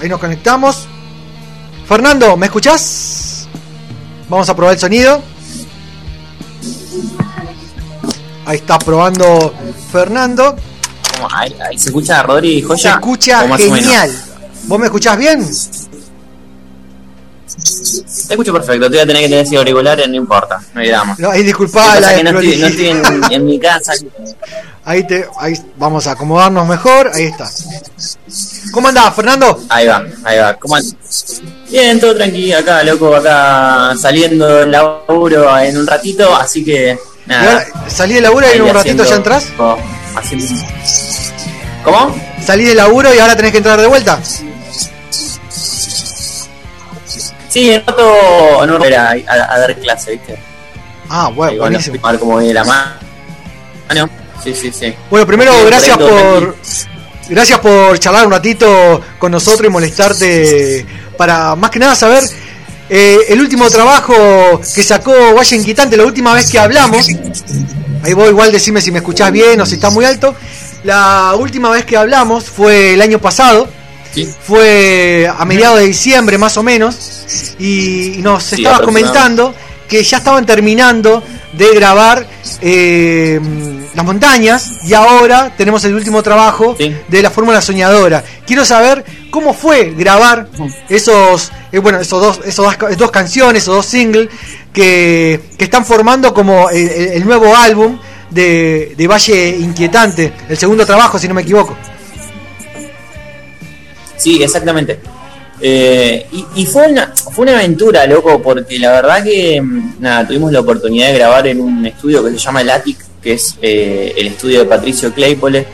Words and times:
Ahí 0.00 0.08
nos 0.08 0.20
conectamos. 0.20 0.86
Fernando, 1.86 2.36
¿me 2.36 2.46
escuchás? 2.46 3.48
Vamos 4.28 4.48
a 4.48 4.54
probar 4.54 4.74
el 4.74 4.80
sonido. 4.80 5.20
Ahí 8.44 8.58
está 8.58 8.78
probando 8.78 9.52
Fernando. 9.90 10.54
Ahí, 11.32 11.52
se 11.76 11.88
escucha 11.88 12.22
Rodri 12.22 12.62
Joya. 12.62 12.82
Se 12.82 12.88
escucha 12.88 13.58
genial. 13.58 14.10
¿Vos 14.64 14.78
me 14.78 14.86
escuchás 14.86 15.18
bien? 15.18 15.44
Te 15.48 15.54
escucho 18.34 18.52
perfecto, 18.52 18.90
te 18.90 18.92
voy 18.96 18.98
a 18.98 19.06
tener 19.06 19.22
que 19.22 19.28
tener 19.28 19.46
ese 19.46 19.56
auriculares, 19.56 20.06
no 20.08 20.14
importa, 20.14 20.60
no 20.74 20.80
hay 20.80 20.88
drama. 20.88 21.16
No, 21.18 21.30
ahí 21.30 21.42
disculpa 21.42 21.98
la 21.98 22.22
no 22.22 22.38
estoy, 22.38 22.56
no 22.58 22.66
estoy 22.66 22.88
en, 23.30 23.44
mi 23.44 23.58
casa. 23.58 23.94
Ahí 24.84 25.06
te, 25.06 25.26
ahí 25.40 25.54
vamos 25.76 26.06
a 26.06 26.12
acomodarnos 26.12 26.68
mejor, 26.68 27.10
ahí 27.14 27.24
está. 27.24 27.50
¿Cómo 28.72 28.88
andás, 28.88 29.14
Fernando? 29.14 29.60
Ahí 29.68 29.86
va, 29.86 30.04
ahí 30.24 30.38
va. 30.38 30.54
¿Cómo 30.54 30.76
Bien, 31.70 32.00
todo 32.00 32.16
tranquilo 32.16 32.58
acá, 32.58 32.82
loco, 32.82 33.14
acá 33.14 33.94
saliendo 34.00 34.46
del 34.46 34.70
laburo 34.70 35.58
en 35.58 35.76
un 35.76 35.86
ratito, 35.86 36.34
así 36.34 36.64
que 36.64 36.98
nada. 37.26 37.66
¿Salí 37.88 38.14
del 38.14 38.22
laburo 38.22 38.46
y 38.52 38.56
en 38.56 38.62
un 38.62 38.74
ratito 38.74 39.04
ya 39.04 39.16
entras? 39.16 39.46
¿Cómo? 41.84 42.14
Salí 42.44 42.64
del 42.64 42.76
laburo 42.76 43.14
y 43.14 43.18
ahora 43.18 43.36
tenés 43.36 43.52
que 43.52 43.58
entrar 43.58 43.80
de 43.80 43.86
vuelta. 43.86 44.18
Sí, 47.48 47.70
en 47.72 47.86
rato 47.86 48.66
no 48.66 48.76
a, 48.76 49.10
a, 49.10 49.58
dar 49.58 49.74
clase, 49.76 50.12
¿viste? 50.12 50.38
Ah, 51.08 51.30
bueno, 51.34 51.58
buenísimo. 51.62 51.98
A 52.02 52.12
ver 52.12 52.20
cómo 52.20 52.38
viene 52.38 52.54
la 52.54 52.64
mano. 52.64 54.10
Sí, 54.42 54.54
sí, 54.54 54.70
sí. 54.72 54.94
Bueno, 55.10 55.26
primero, 55.26 55.52
gracias 55.66 55.96
por. 55.96 56.56
Gracias 57.28 57.58
por 57.60 57.98
charlar 57.98 58.26
un 58.26 58.32
ratito 58.32 59.00
con 59.18 59.32
nosotros 59.32 59.66
y 59.66 59.70
molestarte 59.70 60.86
para 61.16 61.54
más 61.56 61.70
que 61.70 61.78
nada 61.78 61.94
saber 61.94 62.24
eh, 62.88 63.18
el 63.28 63.40
último 63.40 63.68
trabajo 63.68 64.14
que 64.74 64.82
sacó 64.82 65.12
Valle 65.34 65.56
Inquietante, 65.56 65.96
la 65.96 66.04
última 66.04 66.32
vez 66.32 66.50
que 66.50 66.58
hablamos. 66.58 67.06
Ahí 68.02 68.14
vos 68.14 68.28
igual 68.30 68.50
decime 68.50 68.80
si 68.80 68.90
me 68.90 68.98
escuchás 69.00 69.30
bien 69.30 69.60
o 69.60 69.66
si 69.66 69.74
está 69.74 69.90
muy 69.90 70.04
alto. 70.04 70.34
La 70.84 71.34
última 71.38 71.70
vez 71.70 71.84
que 71.84 71.96
hablamos 71.96 72.44
fue 72.44 72.94
el 72.94 73.02
año 73.02 73.18
pasado. 73.18 73.68
Fue 74.42 75.30
a 75.36 75.44
mediados 75.44 75.78
de 75.78 75.86
diciembre 75.86 76.38
más 76.38 76.56
o 76.56 76.62
menos. 76.62 76.96
Y, 77.58 78.16
nos 78.22 78.52
estabas 78.52 78.80
comentando 78.80 79.54
que 79.88 80.02
ya 80.02 80.18
estaban 80.18 80.44
terminando 80.44 81.22
de 81.52 81.74
grabar 81.74 82.26
eh, 82.60 83.40
Las 83.94 84.04
Montañas 84.04 84.70
y 84.84 84.94
ahora 84.94 85.54
tenemos 85.56 85.84
el 85.84 85.94
último 85.94 86.22
trabajo 86.22 86.76
de 86.76 87.22
la 87.22 87.30
Fórmula 87.30 87.60
Soñadora. 87.60 88.22
Quiero 88.46 88.64
saber 88.64 89.04
cómo 89.30 89.54
fue 89.54 89.94
grabar 89.96 90.48
esos, 90.88 91.50
eh, 91.72 91.78
bueno, 91.78 92.00
esos 92.00 92.20
dos, 92.20 92.40
esos 92.44 92.76
dos, 92.96 93.10
canciones, 93.10 93.62
esos 93.62 93.76
dos 93.76 93.86
singles 93.86 94.28
que, 94.72 95.40
están 95.58 95.84
formando 95.84 96.32
como 96.34 96.70
el, 96.70 97.24
nuevo 97.24 97.56
álbum 97.56 97.98
de, 98.30 98.94
de 98.96 99.06
Valle 99.06 99.56
Inquietante, 99.58 100.32
el 100.48 100.58
segundo 100.58 100.84
trabajo, 100.84 101.18
si 101.18 101.26
no 101.28 101.34
me 101.34 101.42
equivoco. 101.42 101.76
Sí, 104.16 104.42
exactamente. 104.42 104.98
Eh, 105.60 106.26
y, 106.54 106.66
fue, 106.66 106.86
una, 106.86 107.12
fue 107.14 107.42
una 107.44 107.58
aventura, 107.58 108.06
loco, 108.06 108.40
porque 108.40 108.78
la 108.78 108.92
verdad 108.92 109.24
que 109.24 109.60
mm, 109.60 109.94
nada, 110.00 110.26
tuvimos 110.26 110.52
la 110.52 110.60
oportunidad 110.60 111.08
de 111.08 111.14
grabar 111.14 111.46
en 111.46 111.60
un 111.60 111.86
estudio 111.86 112.24
que 112.24 112.30
se 112.30 112.38
llama 112.38 112.60
El 112.60 112.70
Attic, 112.70 112.98
que 113.22 113.32
es 113.32 113.56
eh, 113.60 114.14
el 114.16 114.28
estudio 114.28 114.60
de 114.60 114.64
Patricio 114.66 115.12
Claypole. 115.12 115.66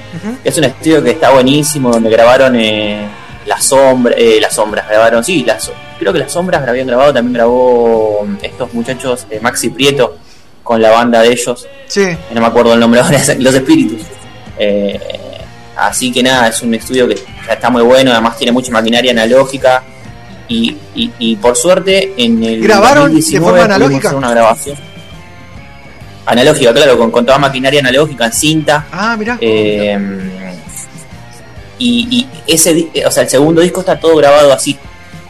Es 0.43 0.57
un 0.59 0.65
estudio 0.65 1.03
que 1.03 1.11
está 1.11 1.31
buenísimo, 1.31 1.91
donde 1.91 2.11
grabaron 2.11 2.57
eh, 2.57 3.07
las 3.47 3.65
sombras, 3.65 4.17
eh, 4.19 4.39
las 4.41 4.55
sombras, 4.55 4.89
grabaron, 4.89 5.23
sí, 5.23 5.45
las, 5.45 5.71
creo 5.99 6.13
que 6.13 6.21
las 6.21 6.33
sombras 6.33 6.67
habían 6.67 6.87
grabado, 6.87 7.13
también 7.13 7.35
grabó 7.35 8.25
mm, 8.27 8.37
estos 8.43 8.73
muchachos, 8.73 9.27
Maxi 9.43 9.71
Prieto, 9.71 10.17
con 10.63 10.81
la 10.81 10.91
banda 10.91 11.21
de 11.21 11.33
ellos. 11.33 11.67
Sí. 11.87 12.17
No 12.33 12.41
me 12.41 12.47
acuerdo 12.47 12.73
el 12.73 12.81
nombre 12.81 13.01
ahora, 13.01 13.21
Los 13.39 13.55
Espíritus. 13.55 14.01
Así 15.77 16.13
que 16.13 16.23
nada, 16.23 16.49
es 16.49 16.63
un 16.63 16.75
estudio 16.75 17.09
que 17.09 17.17
está 17.49 17.71
muy 17.71 17.83
bueno, 17.83 18.13
además 18.13 18.37
tiene 18.37 18.53
mucha 18.53 18.73
maquinaria 18.73 19.13
analógica. 19.13 19.83
Y, 20.47 20.77
y, 20.95 21.37
por 21.37 21.57
suerte 21.57 22.13
en 22.19 22.45
el 22.45 22.61
¿Grabaron 22.63 23.15
de 23.15 23.41
forma 23.41 23.65
analógica? 23.65 24.15
una 24.15 24.31
grabación 24.31 24.77
analógica, 26.27 26.73
claro, 26.73 26.99
con, 26.99 27.11
con, 27.11 27.27
toda 27.27 27.39
maquinaria 27.39 27.81
analógica 27.81 28.27
en 28.27 28.33
cinta. 28.33 28.87
Ah, 28.93 29.17
mira. 29.19 29.39
Eh, 29.41 29.99
y, 31.79 32.09
y, 32.11 32.29
ese, 32.47 32.91
o 33.07 33.11
sea, 33.11 33.25
el 33.25 33.29
segundo 33.29 33.61
disco 33.61 33.81
está 33.81 33.99
todo 33.99 34.17
grabado 34.17 34.53
así. 34.53 34.79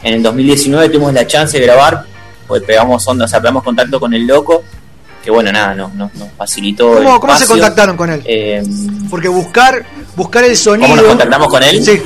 En 0.03 0.13
el 0.15 0.23
2019 0.23 0.89
tuvimos 0.89 1.13
la 1.13 1.25
chance 1.25 1.57
de 1.59 1.65
grabar, 1.65 2.05
pues 2.47 2.61
pegamos 2.63 3.07
onda, 3.07 3.25
o 3.25 3.27
sea, 3.27 3.41
pegamos 3.41 3.63
contacto 3.63 3.99
con 3.99 4.13
el 4.13 4.25
loco, 4.27 4.63
que 5.23 5.31
bueno, 5.31 5.51
nada, 5.51 5.73
nos, 5.73 5.93
nos, 5.93 6.11
facilitó. 6.37 6.93
¿Cómo, 6.95 7.19
¿Cómo 7.19 7.37
se 7.37 7.47
contactaron 7.47 7.97
con 7.97 8.11
él? 8.11 8.21
Eh, 8.25 8.63
Porque 9.09 9.27
buscar 9.27 9.83
buscar 10.15 10.43
el 10.43 10.57
sonido. 10.57 10.89
¿Cómo 10.89 11.01
nos 11.01 11.09
contactamos 11.09 11.47
con 11.47 11.63
él? 11.63 11.83
Sí. 11.83 12.01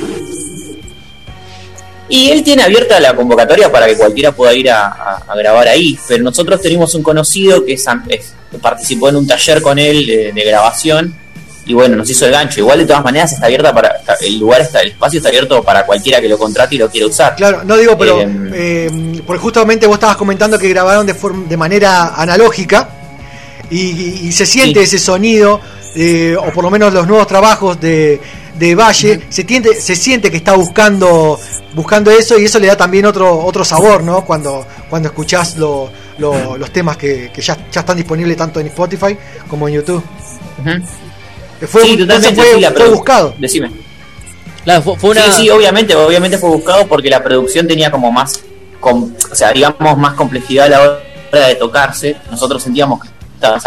Y 2.10 2.32
él 2.32 2.44
tiene 2.44 2.64
abierta 2.64 3.00
la 3.00 3.16
convocatoria 3.16 3.72
para 3.72 3.86
que 3.86 3.96
cualquiera 3.96 4.32
pueda 4.32 4.52
ir 4.54 4.70
a, 4.72 5.24
grabar 5.38 5.68
ahí. 5.68 5.98
Pero 6.08 6.24
nosotros 6.24 6.60
tenemos 6.60 6.96
un 6.96 7.04
conocido 7.04 7.64
que, 7.64 7.78
participó 8.60 9.10
en 9.10 9.18
un 9.18 9.28
taller 9.28 9.62
con 9.62 9.78
él 9.78 10.34
de, 10.34 10.44
grabación. 10.44 11.16
Y 11.68 11.74
bueno, 11.76 11.96
nos 11.96 12.10
hizo 12.10 12.26
el 12.26 12.32
gancho. 12.32 12.62
Igual 12.62 12.80
de 12.80 12.86
todas 12.86 13.04
maneras 13.04 13.32
está 13.32 13.46
abierta 13.46 13.72
para. 13.76 14.02
el 14.22 14.40
lugar 14.40 14.62
está, 14.62 14.82
el 14.82 14.90
espacio 14.90 15.20
está 15.20 15.30
abierto 15.30 15.62
para 15.62 15.86
cualquiera 15.86 16.20
que 16.20 16.28
lo 16.28 16.40
contrate 16.40 16.74
y 16.74 16.78
lo 16.80 16.90
quiera 16.90 17.06
usar. 17.06 17.36
Claro, 17.36 17.64
no 17.64 17.78
digo, 17.78 17.96
pero. 17.96 18.22
Eh, 18.22 18.50
eh, 18.54 19.22
porque 19.28 19.40
justamente 19.40 19.86
vos 19.86 19.98
estabas 19.98 20.18
comentando 20.18 20.58
que 20.58 20.68
grabaron 20.68 21.06
de, 21.06 21.14
forma, 21.14 21.48
de 21.48 21.58
manera 21.58 22.16
analógica. 22.16 22.90
Y, 23.70 24.32
se 24.32 24.48
siente 24.48 24.82
ese 24.82 24.98
sonido 24.98 25.62
eh, 25.96 26.36
o 26.38 26.52
por 26.52 26.64
lo 26.64 26.70
menos 26.70 26.94
los 26.94 27.08
nuevos 27.08 27.28
trabajos 27.28 27.80
de, 27.80 28.20
de 28.56 28.76
Valle, 28.76 29.22
se, 29.30 29.44
tiende, 29.44 29.74
se 29.76 29.96
siente 29.96 30.30
que 30.30 30.38
está 30.38 30.54
buscando 30.54 31.40
buscando 31.74 32.12
eso 32.12 32.38
y 32.40 32.46
eso 32.46 32.60
le 32.60 32.68
da 32.68 32.76
también 32.76 33.06
otro 33.06 33.40
otro 33.40 33.64
sabor, 33.64 34.04
¿no? 34.04 34.26
Cuando 34.26 34.66
cuando 34.90 35.10
escuchás 35.10 35.58
los 35.58 35.90
temas 36.72 36.98
que, 36.98 37.32
ya, 37.36 37.58
ya, 37.72 37.80
están 37.80 37.98
disponibles 37.98 38.38
tanto 38.38 38.60
en 38.60 38.68
Spotify 38.68 39.18
como 39.48 39.68
en 39.68 39.76
YouTube. 39.76 40.04
Fue, 41.68 41.84
sí, 41.84 41.98
totalmente, 41.98 42.42
fue, 42.74 42.90
buscado. 42.90 43.34
Decime. 43.38 43.72
fue, 44.84 45.10
una... 45.10 45.24
Sí, 45.32 45.44
sí, 45.44 45.50
obviamente, 45.50 45.96
obviamente 45.96 46.38
fue 46.38 46.50
buscado 46.50 46.88
porque 46.88 47.10
la 47.10 47.24
producción 47.24 47.68
tenía 47.68 47.92
como 47.92 48.12
más, 48.12 48.42
o 48.82 49.10
sea, 49.34 49.52
digamos, 49.52 49.98
más 49.98 50.14
complejidad 50.14 50.68
a 50.68 50.70
la 50.70 50.82
hora 51.32 51.48
de 51.48 51.56
tocarse. 51.56 52.16
Nosotros 52.32 52.64
sentíamos 52.64 53.02
que 53.02 53.10
estábamos 53.36 53.66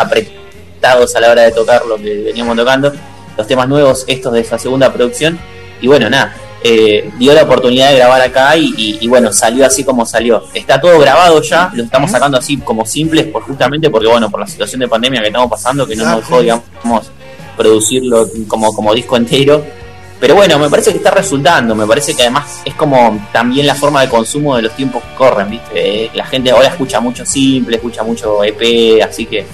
a 0.90 1.20
la 1.20 1.30
hora 1.30 1.42
de 1.42 1.52
tocar 1.52 1.84
lo 1.86 1.96
que 1.96 2.22
veníamos 2.22 2.56
tocando, 2.56 2.92
los 3.36 3.46
temas 3.46 3.68
nuevos, 3.68 4.04
estos 4.06 4.32
de 4.32 4.40
esa 4.40 4.58
segunda 4.58 4.92
producción. 4.92 5.38
Y 5.80 5.86
bueno, 5.86 6.08
nada, 6.10 6.34
eh, 6.64 7.10
dio 7.18 7.34
la 7.34 7.42
oportunidad 7.42 7.90
de 7.90 7.96
grabar 7.96 8.20
acá 8.22 8.56
y, 8.56 9.06
bueno, 9.08 9.32
salió 9.32 9.66
así 9.66 9.84
como 9.84 10.06
salió. 10.06 10.44
Está 10.54 10.80
todo 10.80 10.98
grabado 10.98 11.40
ya, 11.42 11.70
lo 11.74 11.84
estamos 11.84 12.10
sacando 12.10 12.38
así 12.38 12.56
como 12.58 12.84
simples, 12.86 13.26
por, 13.26 13.42
justamente 13.42 13.90
porque, 13.90 14.08
bueno, 14.08 14.30
por 14.30 14.40
la 14.40 14.46
situación 14.46 14.80
de 14.80 14.88
pandemia 14.88 15.20
que 15.20 15.28
estamos 15.28 15.50
pasando, 15.50 15.86
que 15.86 15.96
no 15.96 16.04
nos 16.04 16.16
dejó, 16.16 16.40
digamos, 16.40 17.10
producirlo 17.56 18.28
como, 18.48 18.74
como 18.74 18.94
disco 18.94 19.16
entero. 19.16 19.64
Pero 20.20 20.36
bueno, 20.36 20.56
me 20.56 20.70
parece 20.70 20.92
que 20.92 20.98
está 20.98 21.10
resultando, 21.10 21.74
me 21.74 21.84
parece 21.84 22.14
que 22.14 22.22
además 22.22 22.60
es 22.64 22.74
como 22.74 23.26
también 23.32 23.66
la 23.66 23.74
forma 23.74 24.02
de 24.02 24.08
consumo 24.08 24.54
de 24.54 24.62
los 24.62 24.76
tiempos 24.76 25.02
que 25.02 25.14
corren, 25.16 25.50
¿viste? 25.50 26.04
Eh, 26.04 26.10
la 26.14 26.24
gente 26.26 26.52
ahora 26.52 26.68
escucha 26.68 27.00
mucho 27.00 27.26
simple, 27.26 27.74
escucha 27.74 28.04
mucho 28.04 28.44
EP, 28.44 29.02
así 29.02 29.26
que 29.26 29.44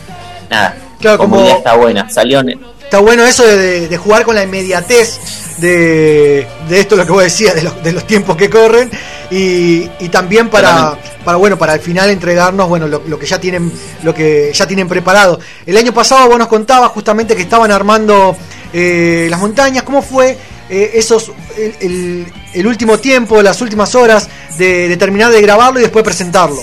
nada, 0.50 0.76
Claro, 1.00 1.18
como, 1.18 1.48
está 1.48 1.74
buena, 1.76 2.10
salió. 2.10 2.40
Está 2.40 2.98
bueno 2.98 3.24
eso 3.24 3.44
de, 3.44 3.96
jugar 3.98 4.24
con 4.24 4.34
la 4.34 4.42
inmediatez 4.42 5.20
de, 5.58 6.46
de, 6.68 6.80
esto 6.80 6.96
lo 6.96 7.04
que 7.04 7.12
vos 7.12 7.22
decías, 7.22 7.54
de 7.54 7.62
los, 7.62 7.82
de 7.82 7.92
los 7.92 8.06
tiempos 8.06 8.36
que 8.36 8.48
corren 8.48 8.90
y, 9.30 9.86
también 10.08 10.48
para, 10.48 10.96
para 11.24 11.36
bueno 11.36 11.58
para 11.58 11.74
al 11.74 11.80
final 11.80 12.08
entregarnos 12.08 12.68
bueno 12.68 12.88
lo, 12.88 13.18
que 13.18 13.26
ya 13.26 13.38
tienen 13.38 13.70
lo 14.02 14.14
que 14.14 14.52
ya 14.54 14.66
tienen 14.66 14.88
preparado. 14.88 15.38
El 15.66 15.76
año 15.76 15.92
pasado 15.92 16.28
vos 16.28 16.38
nos 16.38 16.48
contabas 16.48 16.90
justamente 16.92 17.36
que 17.36 17.42
estaban 17.42 17.70
armando 17.70 18.36
eh, 18.72 19.26
las 19.30 19.38
montañas. 19.38 19.82
¿Cómo 19.82 20.00
fue 20.00 20.38
eh, 20.70 20.90
esos 20.94 21.30
el, 21.56 22.26
el, 22.54 22.66
último 22.66 22.98
tiempo, 22.98 23.42
las 23.42 23.60
últimas 23.60 23.94
horas 23.94 24.28
de, 24.56 24.88
de 24.88 24.96
terminar 24.96 25.30
de 25.30 25.42
grabarlo 25.42 25.78
y 25.78 25.82
después 25.82 26.04
presentarlo? 26.04 26.62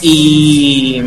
Y 0.00 1.02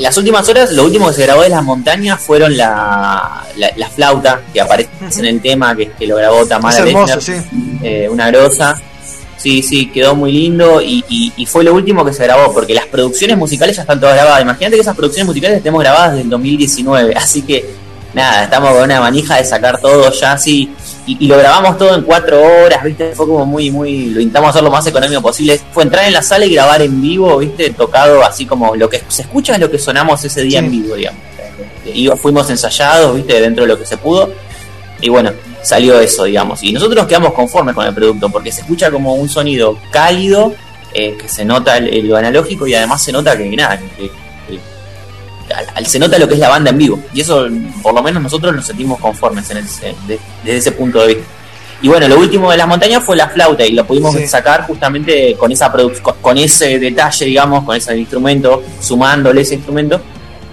las 0.00 0.16
últimas 0.16 0.48
horas, 0.48 0.72
lo 0.72 0.84
último 0.84 1.08
que 1.08 1.14
se 1.14 1.22
grabó 1.22 1.42
de 1.42 1.48
las 1.48 1.62
montañas 1.62 2.20
fueron 2.20 2.56
la, 2.56 3.44
la, 3.56 3.90
flauta 3.90 4.42
que 4.52 4.60
aparece 4.60 4.90
en 5.18 5.24
el 5.26 5.40
tema, 5.40 5.74
que, 5.76 5.90
que 5.92 6.06
lo 6.06 6.16
grabó 6.16 6.46
Tamara 6.46 6.84
eh, 7.82 8.08
una 8.10 8.30
grosa. 8.30 8.80
Sí, 9.36 9.62
sí, 9.62 9.86
quedó 9.90 10.14
muy 10.14 10.32
lindo 10.32 10.82
y, 10.82 11.02
y, 11.08 11.46
fue 11.46 11.64
lo 11.64 11.72
último 11.72 12.04
que 12.04 12.12
se 12.12 12.24
grabó, 12.24 12.52
porque 12.52 12.74
las 12.74 12.84
producciones 12.86 13.38
musicales 13.38 13.74
ya 13.74 13.82
están 13.82 13.98
todas 13.98 14.14
grabadas. 14.14 14.42
Imagínate 14.42 14.76
que 14.76 14.82
esas 14.82 14.94
producciones 14.94 15.26
musicales 15.26 15.56
estemos 15.56 15.80
grabadas 15.80 16.10
desde 16.10 16.24
el 16.24 16.30
2019, 16.30 17.14
así 17.16 17.40
que 17.40 17.64
nada, 18.12 18.44
estamos 18.44 18.72
con 18.72 18.82
una 18.82 19.00
manija 19.00 19.36
de 19.36 19.44
sacar 19.44 19.80
todo 19.80 20.12
ya 20.12 20.32
así. 20.32 20.70
Y, 21.18 21.26
lo 21.26 21.38
grabamos 21.38 21.78
todo 21.78 21.94
en 21.94 22.02
cuatro 22.02 22.40
horas, 22.42 22.82
¿viste? 22.84 23.12
Fue 23.14 23.26
como 23.26 23.46
muy, 23.46 23.70
muy, 23.70 24.06
lo 24.06 24.20
intentamos 24.20 24.50
hacer 24.50 24.62
lo 24.62 24.70
más 24.70 24.86
económico 24.86 25.22
posible. 25.22 25.60
Fue 25.72 25.82
entrar 25.82 26.06
en 26.06 26.12
la 26.12 26.22
sala 26.22 26.46
y 26.46 26.54
grabar 26.54 26.82
en 26.82 27.00
vivo, 27.00 27.38
¿viste? 27.38 27.70
Tocado 27.70 28.22
así 28.24 28.46
como 28.46 28.76
lo 28.76 28.88
que 28.88 29.02
se 29.08 29.22
escucha 29.22 29.54
es 29.54 29.60
lo 29.60 29.70
que 29.70 29.78
sonamos 29.78 30.24
ese 30.24 30.42
día 30.42 30.58
en 30.58 30.70
vivo, 30.70 30.94
digamos. 30.94 31.20
Y 31.92 32.08
fuimos 32.08 32.48
ensayados, 32.50 33.16
¿viste? 33.16 33.40
Dentro 33.40 33.64
de 33.64 33.68
lo 33.68 33.78
que 33.78 33.86
se 33.86 33.96
pudo. 33.96 34.30
Y 35.00 35.08
bueno, 35.08 35.32
salió 35.62 35.98
eso, 36.00 36.24
digamos. 36.24 36.62
Y 36.62 36.72
nosotros 36.72 37.06
quedamos 37.06 37.32
conformes 37.32 37.74
con 37.74 37.86
el 37.86 37.94
producto 37.94 38.28
porque 38.28 38.52
se 38.52 38.60
escucha 38.60 38.90
como 38.90 39.14
un 39.14 39.28
sonido 39.28 39.78
cálido, 39.90 40.54
eh, 40.92 41.16
que 41.20 41.28
se 41.28 41.44
nota 41.44 41.78
el, 41.78 42.06
lo 42.06 42.16
analógico 42.16 42.66
y 42.66 42.74
además 42.74 43.02
se 43.02 43.12
nota 43.12 43.36
que 43.36 43.48
nada, 43.56 43.78
que, 43.96 44.10
se 45.86 45.98
nota 45.98 46.18
lo 46.18 46.28
que 46.28 46.34
es 46.34 46.40
la 46.40 46.48
banda 46.48 46.70
en 46.70 46.78
vivo. 46.78 47.00
Y 47.12 47.20
eso, 47.20 47.48
por 47.82 47.94
lo 47.94 48.02
menos 48.02 48.22
nosotros 48.22 48.54
nos 48.54 48.66
sentimos 48.66 48.98
conformes 49.00 49.50
en 49.50 49.66
desde 50.06 50.56
ese 50.56 50.72
punto 50.72 51.00
de 51.00 51.14
vista. 51.14 51.24
Y 51.82 51.88
bueno, 51.88 52.08
lo 52.08 52.18
último 52.18 52.50
de 52.50 52.58
las 52.58 52.68
montañas 52.68 53.02
fue 53.02 53.16
la 53.16 53.28
flauta 53.28 53.64
y 53.64 53.72
lo 53.72 53.86
pudimos 53.86 54.14
sacar 54.28 54.66
justamente 54.66 55.34
con 55.36 55.50
esa 55.50 55.72
con, 55.72 56.14
con 56.20 56.36
ese 56.36 56.78
detalle, 56.78 57.24
digamos, 57.24 57.64
con 57.64 57.74
ese 57.74 57.96
instrumento, 57.96 58.62
sumándole 58.80 59.40
ese 59.40 59.54
instrumento, 59.54 60.00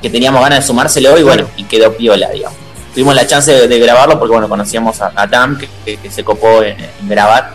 que 0.01 0.09
teníamos 0.09 0.41
ganas 0.41 0.59
de 0.59 0.65
sumárselo 0.65 1.17
y 1.17 1.23
bueno, 1.23 1.45
y 1.57 1.65
quedó 1.65 1.91
piola, 1.95 2.29
digamos. 2.29 2.57
Tuvimos 2.93 3.13
la 3.13 3.27
chance 3.27 3.67
de, 3.67 3.79
grabarlo 3.79 4.17
porque 4.17 4.31
bueno, 4.31 4.47
conocíamos 4.47 5.01
a, 5.01 5.27
Tam, 5.27 5.57
que, 5.57 5.99
se 6.09 6.23
copó 6.23 6.63
en, 6.63 6.77
grabar. 7.03 7.51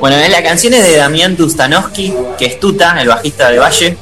Bueno, 0.00 0.16
la 0.28 0.42
canción 0.42 0.74
es 0.74 0.84
de 0.84 0.96
Damián 0.96 1.36
Tustanowski, 1.36 2.14
que 2.38 2.46
es 2.46 2.60
Tuta, 2.60 3.00
el 3.00 3.08
bajista 3.08 3.50
de 3.50 3.58
Valle. 3.58 3.96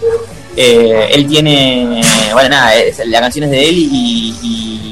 Eh, 0.57 1.09
él 1.13 1.27
tiene, 1.27 2.01
bueno, 2.33 2.49
nada, 2.49 2.73
la 3.07 3.21
canción 3.21 3.45
es 3.45 3.51
de 3.51 3.69
él 3.69 3.75
y, 3.77 4.91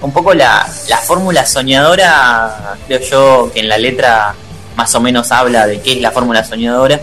un 0.00 0.12
poco 0.12 0.34
la, 0.34 0.68
la 0.88 0.96
fórmula 0.96 1.46
soñadora, 1.46 2.76
creo 2.86 3.00
yo 3.00 3.50
que 3.54 3.60
en 3.60 3.68
la 3.68 3.78
letra 3.78 4.34
más 4.76 4.92
o 4.96 5.00
menos 5.00 5.30
habla 5.30 5.66
de 5.66 5.80
qué 5.80 5.92
es 5.92 6.00
la 6.00 6.10
fórmula 6.10 6.42
soñadora 6.42 7.00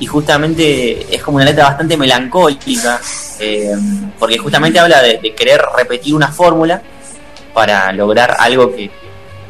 y 0.00 0.06
justamente 0.06 1.14
es 1.14 1.22
como 1.22 1.36
una 1.36 1.44
letra 1.44 1.64
bastante 1.64 1.96
melancólica, 1.96 3.00
eh, 3.40 3.72
porque 4.18 4.38
justamente 4.38 4.78
habla 4.78 5.02
de, 5.02 5.34
querer 5.34 5.60
repetir 5.76 6.14
una 6.14 6.28
fórmula 6.28 6.80
para 7.52 7.92
lograr 7.92 8.36
algo 8.38 8.74
que, 8.74 8.90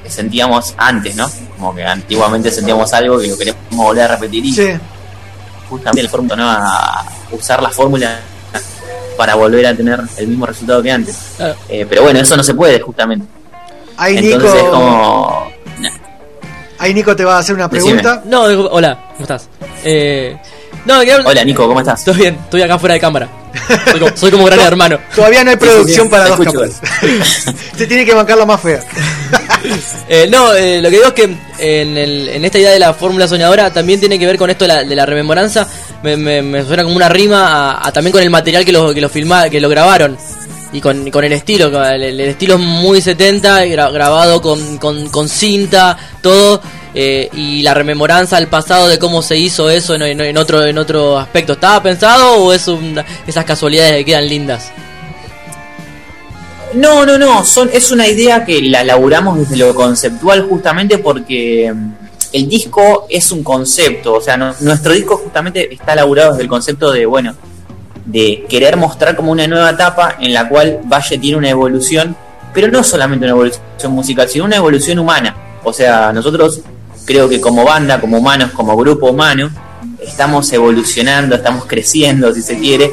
sentíamos 0.09 0.75
antes, 0.77 1.17
¿no? 1.17 1.31
Como 1.57 1.75
que 1.75 1.85
antiguamente 1.85 2.51
sentíamos 2.51 2.93
algo 2.93 3.19
que 3.19 3.29
lo 3.29 3.39
queremos 3.39 3.61
volver 3.71 4.05
a 4.05 4.17
repetir 4.17 4.47
y 4.47 4.79
justamente 5.69 6.01
el 6.01 6.09
fórmula 6.09 6.37
¿no? 6.37 6.49
a 6.49 7.05
usar 7.33 7.63
la 7.63 7.71
fórmula 7.71 8.21
para 9.17 9.35
volver 9.35 9.67
a 9.67 9.75
tener 9.75 10.01
el 10.17 10.29
mismo 10.29 10.47
resultado 10.47 10.83
que 10.83 10.93
antes. 10.93 11.19
Eh, 11.69 11.85
pero 11.89 12.03
bueno, 12.03 12.21
eso 12.21 12.37
no 12.37 12.43
se 12.43 12.55
puede 12.55 12.81
justamente. 12.81 13.27
Ahí 13.97 14.17
Entonces 14.17 14.55
Nico... 14.55 14.57
es 14.57 14.71
como... 14.71 15.53
Ahí 16.79 16.95
Nico 16.95 17.17
te 17.17 17.25
va 17.25 17.37
a 17.37 17.39
hacer 17.41 17.57
una 17.57 17.69
pregunta. 17.69 18.23
No, 18.25 18.43
hola, 18.43 19.07
¿cómo 19.15 19.23
estás? 19.23 19.49
Eh, 19.83 20.39
no, 20.85 21.01
Hola 21.25 21.45
Nico, 21.45 21.67
¿cómo 21.67 21.81
estás? 21.81 22.01
Estoy 22.01 22.17
bien, 22.17 22.39
estoy 22.43 22.63
acá 22.63 22.79
fuera 22.79 22.95
de 22.95 23.01
cámara. 23.01 23.29
Soy 24.15 24.31
como, 24.31 24.45
gran 24.45 24.61
hermano. 24.67 24.99
Todavía 25.15 25.45
no 25.45 25.51
hay 25.51 25.57
producción 25.57 26.09
para 26.09 26.29
dos 26.29 26.41
cámaras. 26.41 26.81
Se 27.77 27.87
tiene 27.87 28.05
que 28.05 28.15
bancar 28.15 28.39
la 28.39 28.47
más 28.47 28.61
fea. 28.61 28.81
Eh, 30.09 30.29
no, 30.31 30.55
eh, 30.55 30.81
lo 30.81 30.89
que 30.89 30.97
digo 30.97 31.09
es 31.09 31.13
que 31.13 31.25
en, 31.59 32.45
esta 32.45 32.59
idea 32.59 32.71
de 32.71 32.79
la 32.79 32.95
fórmula 32.95 33.27
soñadora 33.27 33.73
también 33.73 33.99
tiene 33.99 34.17
que 34.17 34.25
ver 34.25 34.39
con 34.39 34.49
esto 34.49 34.67
de 34.67 34.95
la, 34.95 35.05
rememoranza. 35.05 35.67
Me, 36.03 36.65
suena 36.65 36.85
como 36.85 36.95
una 36.95 37.09
rima 37.09 37.85
a, 37.85 37.93
también 37.93 38.13
con 38.13 38.23
el 38.23 38.31
material 38.31 38.65
que 38.65 38.73
lo, 38.73 38.95
que 38.95 39.01
lo 39.01 39.09
filma, 39.09 39.51
que 39.51 39.61
lo 39.61 39.69
grabaron 39.69 40.17
y 40.73 40.81
con, 40.81 41.25
el 41.25 41.33
estilo, 41.33 41.85
el, 41.85 42.21
estilo 42.21 42.55
es 42.55 42.61
muy 42.61 43.01
70, 43.01 43.65
grabado 43.67 44.43
con, 44.43 44.79
con, 44.79 45.29
cinta, 45.29 45.97
todo, 46.21 46.61
eh, 47.01 47.31
y 47.33 47.63
la 47.63 47.75
rememoranza 47.75 48.39
al 48.39 48.49
pasado 48.49 48.89
de 48.89 48.99
cómo 48.99 49.23
se 49.23 49.37
hizo 49.37 49.71
eso 49.71 49.95
en, 49.95 50.37
otro, 50.37 50.67
en 50.67 50.79
otro 50.79 51.17
aspecto. 51.17 51.53
¿Estaba 51.53 51.81
pensado 51.81 52.43
o 52.43 52.53
es 52.53 52.69
esas 53.25 53.45
casualidades 53.45 53.99
que 53.99 54.05
quedan 54.05 54.29
lindas? 54.29 54.73
No, 56.75 57.07
no, 57.07 57.17
no, 57.17 57.45
son, 57.45 57.71
es 57.73 57.93
una 57.93 58.09
idea 58.09 58.45
que 58.45 58.61
la 58.63 58.83
laburamos 58.83 59.39
desde 59.39 59.59
lo 59.59 59.77
conceptual 59.77 60.49
justamente 60.49 60.99
porque 60.99 61.73
mm, 61.73 61.93
el 62.33 62.49
disco 62.49 63.07
es 63.09 63.31
un 63.31 63.45
concepto, 63.45 64.15
o 64.15 64.21
sea, 64.21 64.37
nuestro 64.37 64.93
disco 64.93 65.19
justamente 65.19 65.73
está 65.73 65.95
laburado 65.95 66.33
desde 66.33 66.43
el 66.43 66.49
concepto 66.49 66.91
de, 66.91 67.07
bueno, 67.07 67.33
de 68.07 68.45
querer 68.49 68.77
mostrar 68.77 69.15
como 69.15 69.31
una 69.31 69.47
nueva 69.47 69.71
etapa 69.71 70.17
en 70.19 70.35
la 70.35 70.49
cual 70.49 70.81
Valle 70.83 71.17
tiene 71.19 71.39
una 71.39 71.49
evolución, 71.49 72.17
pero 72.53 72.67
no 72.67 72.83
solamente 72.83 73.25
una 73.25 73.35
evolución 73.35 73.93
musical, 73.93 74.29
sino 74.29 74.47
una 74.47 74.57
evolución 74.57 74.99
humana. 74.99 75.37
O 75.63 75.73
sea, 75.73 76.13
nosotros 76.13 76.63
creo 77.09 77.27
que 77.27 77.41
como 77.41 77.65
banda, 77.65 77.99
como 77.99 78.19
humanos, 78.19 78.51
como 78.51 78.77
grupo 78.77 79.07
humano, 79.07 79.49
estamos 79.99 80.53
evolucionando, 80.53 81.37
estamos 81.37 81.65
creciendo, 81.65 82.35
si 82.35 82.43
se 82.43 82.59
quiere, 82.59 82.93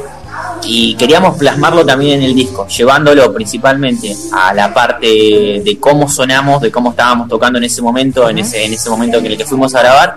y 0.64 0.94
queríamos 0.94 1.36
plasmarlo 1.36 1.84
también 1.84 2.22
en 2.22 2.30
el 2.30 2.34
disco, 2.34 2.66
llevándolo 2.66 3.30
principalmente 3.34 4.16
a 4.32 4.54
la 4.54 4.72
parte 4.72 5.06
de 5.62 5.76
cómo 5.78 6.08
sonamos, 6.08 6.62
de 6.62 6.72
cómo 6.72 6.90
estábamos 6.92 7.28
tocando 7.28 7.58
en 7.58 7.64
ese 7.64 7.82
momento, 7.82 8.26
en 8.30 8.38
ese, 8.38 8.64
en 8.64 8.72
ese 8.72 8.88
momento 8.88 9.18
en 9.18 9.26
el 9.26 9.36
que 9.36 9.44
fuimos 9.44 9.74
a 9.74 9.80
grabar, 9.80 10.16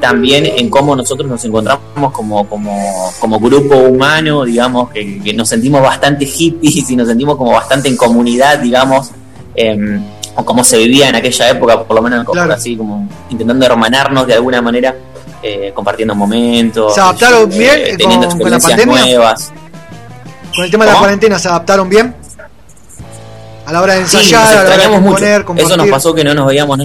también 0.00 0.44
en 0.44 0.68
cómo 0.68 0.96
nosotros 0.96 1.30
nos 1.30 1.44
encontramos 1.44 2.10
como, 2.10 2.44
como, 2.48 3.12
como 3.20 3.38
grupo 3.38 3.76
humano, 3.76 4.44
digamos, 4.44 4.90
que, 4.90 5.32
nos 5.32 5.48
sentimos 5.48 5.80
bastante 5.80 6.26
hippies 6.26 6.90
y 6.90 6.96
nos 6.96 7.06
sentimos 7.06 7.36
como 7.36 7.52
bastante 7.52 7.88
en 7.88 7.96
comunidad, 7.96 8.58
digamos, 8.58 9.12
em, 9.54 10.02
o 10.38 10.44
como 10.44 10.62
se 10.62 10.78
vivía 10.78 11.08
en 11.08 11.16
aquella 11.16 11.50
época, 11.50 11.82
por 11.82 11.96
lo 11.96 12.02
menos 12.02 12.24
así, 12.52 12.76
como 12.76 13.08
intentando 13.28 13.66
hermanarnos 13.66 14.24
de 14.24 14.34
alguna 14.34 14.62
manera, 14.62 14.94
eh, 15.42 15.72
compartiendo 15.74 16.14
momentos. 16.14 16.94
¿Se 16.94 17.00
adaptaron 17.00 17.52
eh, 17.52 17.58
bien 17.58 17.96
teniendo 17.96 18.28
con, 18.28 18.48
la 18.48 18.60
pandemia? 18.60 19.00
Nuevas. 19.00 19.52
Con 20.54 20.64
el 20.64 20.70
tema 20.70 20.86
de 20.86 20.92
la 20.92 20.98
cuarentena, 20.98 21.38
¿se 21.40 21.48
adaptaron 21.48 21.88
bien? 21.88 22.14
A 23.66 23.72
la 23.72 23.82
hora 23.82 23.94
de 23.94 24.00
ensayar, 24.02 24.46
a 24.46 24.62
la 24.62 24.74
hora 24.74 24.76
de 24.76 24.88
componer, 24.94 25.44
Eso 25.56 25.76
nos 25.76 25.88
pasó 25.88 26.14
que 26.14 26.22
no 26.22 26.32
nos 26.34 26.46
veíamos, 26.46 26.78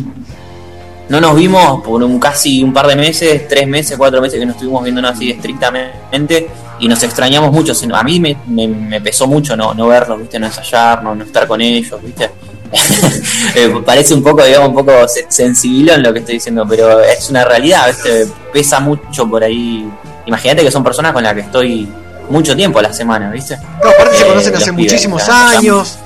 no 1.09 1.21
nos 1.21 1.35
vimos 1.35 1.83
por 1.83 2.01
un 2.01 2.19
casi 2.19 2.63
un 2.63 2.73
par 2.73 2.87
de 2.87 2.95
meses, 2.95 3.47
tres 3.47 3.67
meses, 3.67 3.95
cuatro 3.99 4.19
meses 4.19 4.39
que 4.39 4.47
nos 4.47 4.55
estuvimos 4.55 4.83
viendo 4.83 5.07
así 5.07 5.29
estrictamente 5.29 6.49
y 6.79 6.87
nos 6.87 7.03
extrañamos 7.03 7.51
mucho. 7.51 7.73
A 7.93 8.03
mí 8.03 8.19
me, 8.19 8.35
me, 8.47 8.99
pesó 8.99 9.27
mucho 9.27 9.55
no, 9.55 9.75
no 9.75 9.87
verlos, 9.87 10.17
¿viste? 10.17 10.39
no 10.39 10.47
ensayar, 10.47 11.03
no, 11.03 11.23
estar 11.23 11.45
con 11.45 11.61
ellos, 11.61 12.01
¿viste? 12.01 12.31
Eh, 13.55 13.71
parece 13.85 14.13
un 14.15 14.23
poco, 14.23 14.43
digamos, 14.43 14.69
un 14.69 14.75
poco 14.75 14.91
sensible 15.29 15.93
en 15.93 16.01
lo 16.01 16.11
que 16.11 16.19
estoy 16.19 16.35
diciendo, 16.35 16.65
pero 16.67 17.01
es 17.01 17.29
una 17.29 17.45
realidad, 17.45 17.87
¿viste? 17.87 18.27
Pesa 18.51 18.79
mucho 18.79 19.29
por 19.29 19.43
ahí. 19.43 19.87
Imagínate 20.25 20.63
que 20.63 20.71
son 20.71 20.83
personas 20.83 21.13
con 21.13 21.21
las 21.21 21.35
que 21.35 21.41
estoy 21.41 21.87
mucho 22.29 22.55
tiempo 22.55 22.79
a 22.79 22.83
la 22.83 22.93
semana, 22.93 23.29
¿viste? 23.29 23.57
No, 23.83 23.89
aparte 23.89 24.17
se 24.17 24.25
conocen 24.25 24.53
eh, 24.53 24.57
hace 24.57 24.71
muchísimos 24.71 25.29
años. 25.29 25.99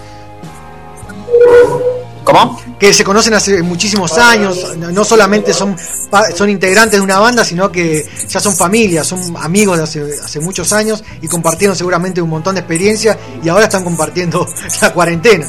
¿Cómo? 2.24 2.60
Que 2.78 2.94
se 2.94 3.06
conocen 3.06 3.34
hace 3.36 3.64
muchísimos 3.64 4.18
años, 4.18 4.76
no 4.76 5.06
solamente 5.06 5.54
son, 5.54 5.78
son 6.36 6.50
integrantes 6.50 7.00
de 7.00 7.04
una 7.04 7.20
banda, 7.20 7.46
sino 7.46 7.72
que 7.72 8.06
ya 8.28 8.42
son 8.42 8.54
familias, 8.54 9.08
son 9.08 9.38
amigos 9.38 9.78
de 9.78 9.84
hace, 9.84 10.04
hace 10.22 10.42
muchos 10.42 10.74
años 10.74 11.02
y 11.22 11.28
compartieron 11.30 11.78
seguramente 11.78 12.22
un 12.22 12.30
montón 12.30 12.56
de 12.56 12.60
experiencia 12.60 13.18
y 13.42 13.48
ahora 13.48 13.66
están 13.66 13.86
compartiendo 13.86 14.46
la 14.82 14.92
cuarentena. 14.92 15.48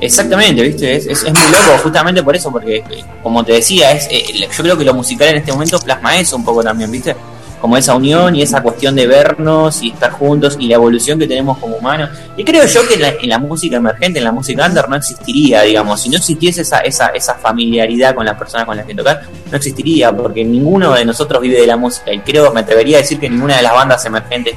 Exactamente, 0.00 0.62
¿viste? 0.62 0.96
Es, 0.96 1.06
es, 1.06 1.24
muy 1.24 1.32
loco, 1.32 1.82
justamente 1.82 2.22
por 2.22 2.34
eso, 2.34 2.50
porque 2.50 2.82
como 3.22 3.44
te 3.44 3.52
decía, 3.52 3.92
es, 3.92 4.08
eh, 4.10 4.48
yo 4.50 4.62
creo 4.62 4.78
que 4.78 4.84
lo 4.84 4.94
musical 4.94 5.28
en 5.28 5.36
este 5.36 5.52
momento 5.52 5.78
plasma 5.78 6.18
eso 6.18 6.36
un 6.36 6.44
poco 6.44 6.62
también, 6.62 6.90
¿viste? 6.90 7.14
como 7.60 7.76
esa 7.76 7.94
unión 7.94 8.34
y 8.34 8.42
esa 8.42 8.62
cuestión 8.62 8.94
de 8.94 9.06
vernos 9.06 9.82
y 9.82 9.90
estar 9.90 10.12
juntos 10.12 10.56
y 10.58 10.66
la 10.66 10.76
evolución 10.76 11.18
que 11.18 11.26
tenemos 11.26 11.58
como 11.58 11.76
humanos. 11.76 12.10
Y 12.36 12.44
creo 12.44 12.64
yo 12.66 12.80
que 12.88 12.94
en 12.94 13.28
la, 13.28 13.38
música 13.38 13.76
emergente, 13.76 14.18
en 14.18 14.24
la 14.24 14.32
música 14.32 14.66
under, 14.66 14.88
no 14.88 14.96
existiría, 14.96 15.62
digamos, 15.62 16.00
si 16.00 16.08
no 16.08 16.16
existiese 16.16 16.62
esa, 16.62 16.78
esa, 16.80 17.08
esa 17.08 17.34
familiaridad 17.34 18.14
con 18.14 18.24
las 18.24 18.38
personas 18.38 18.66
con 18.66 18.76
las 18.76 18.86
que 18.86 18.94
tocar, 18.94 19.22
no 19.50 19.56
existiría, 19.56 20.14
porque 20.14 20.44
ninguno 20.44 20.94
de 20.94 21.04
nosotros 21.04 21.42
vive 21.42 21.60
de 21.60 21.66
la 21.66 21.76
música. 21.76 22.12
Y 22.12 22.20
creo, 22.20 22.50
me 22.52 22.60
atrevería 22.60 22.96
a 22.96 23.00
decir 23.00 23.20
que 23.20 23.28
ninguna 23.28 23.56
de 23.56 23.62
las 23.62 23.74
bandas 23.74 24.04
emergentes 24.06 24.54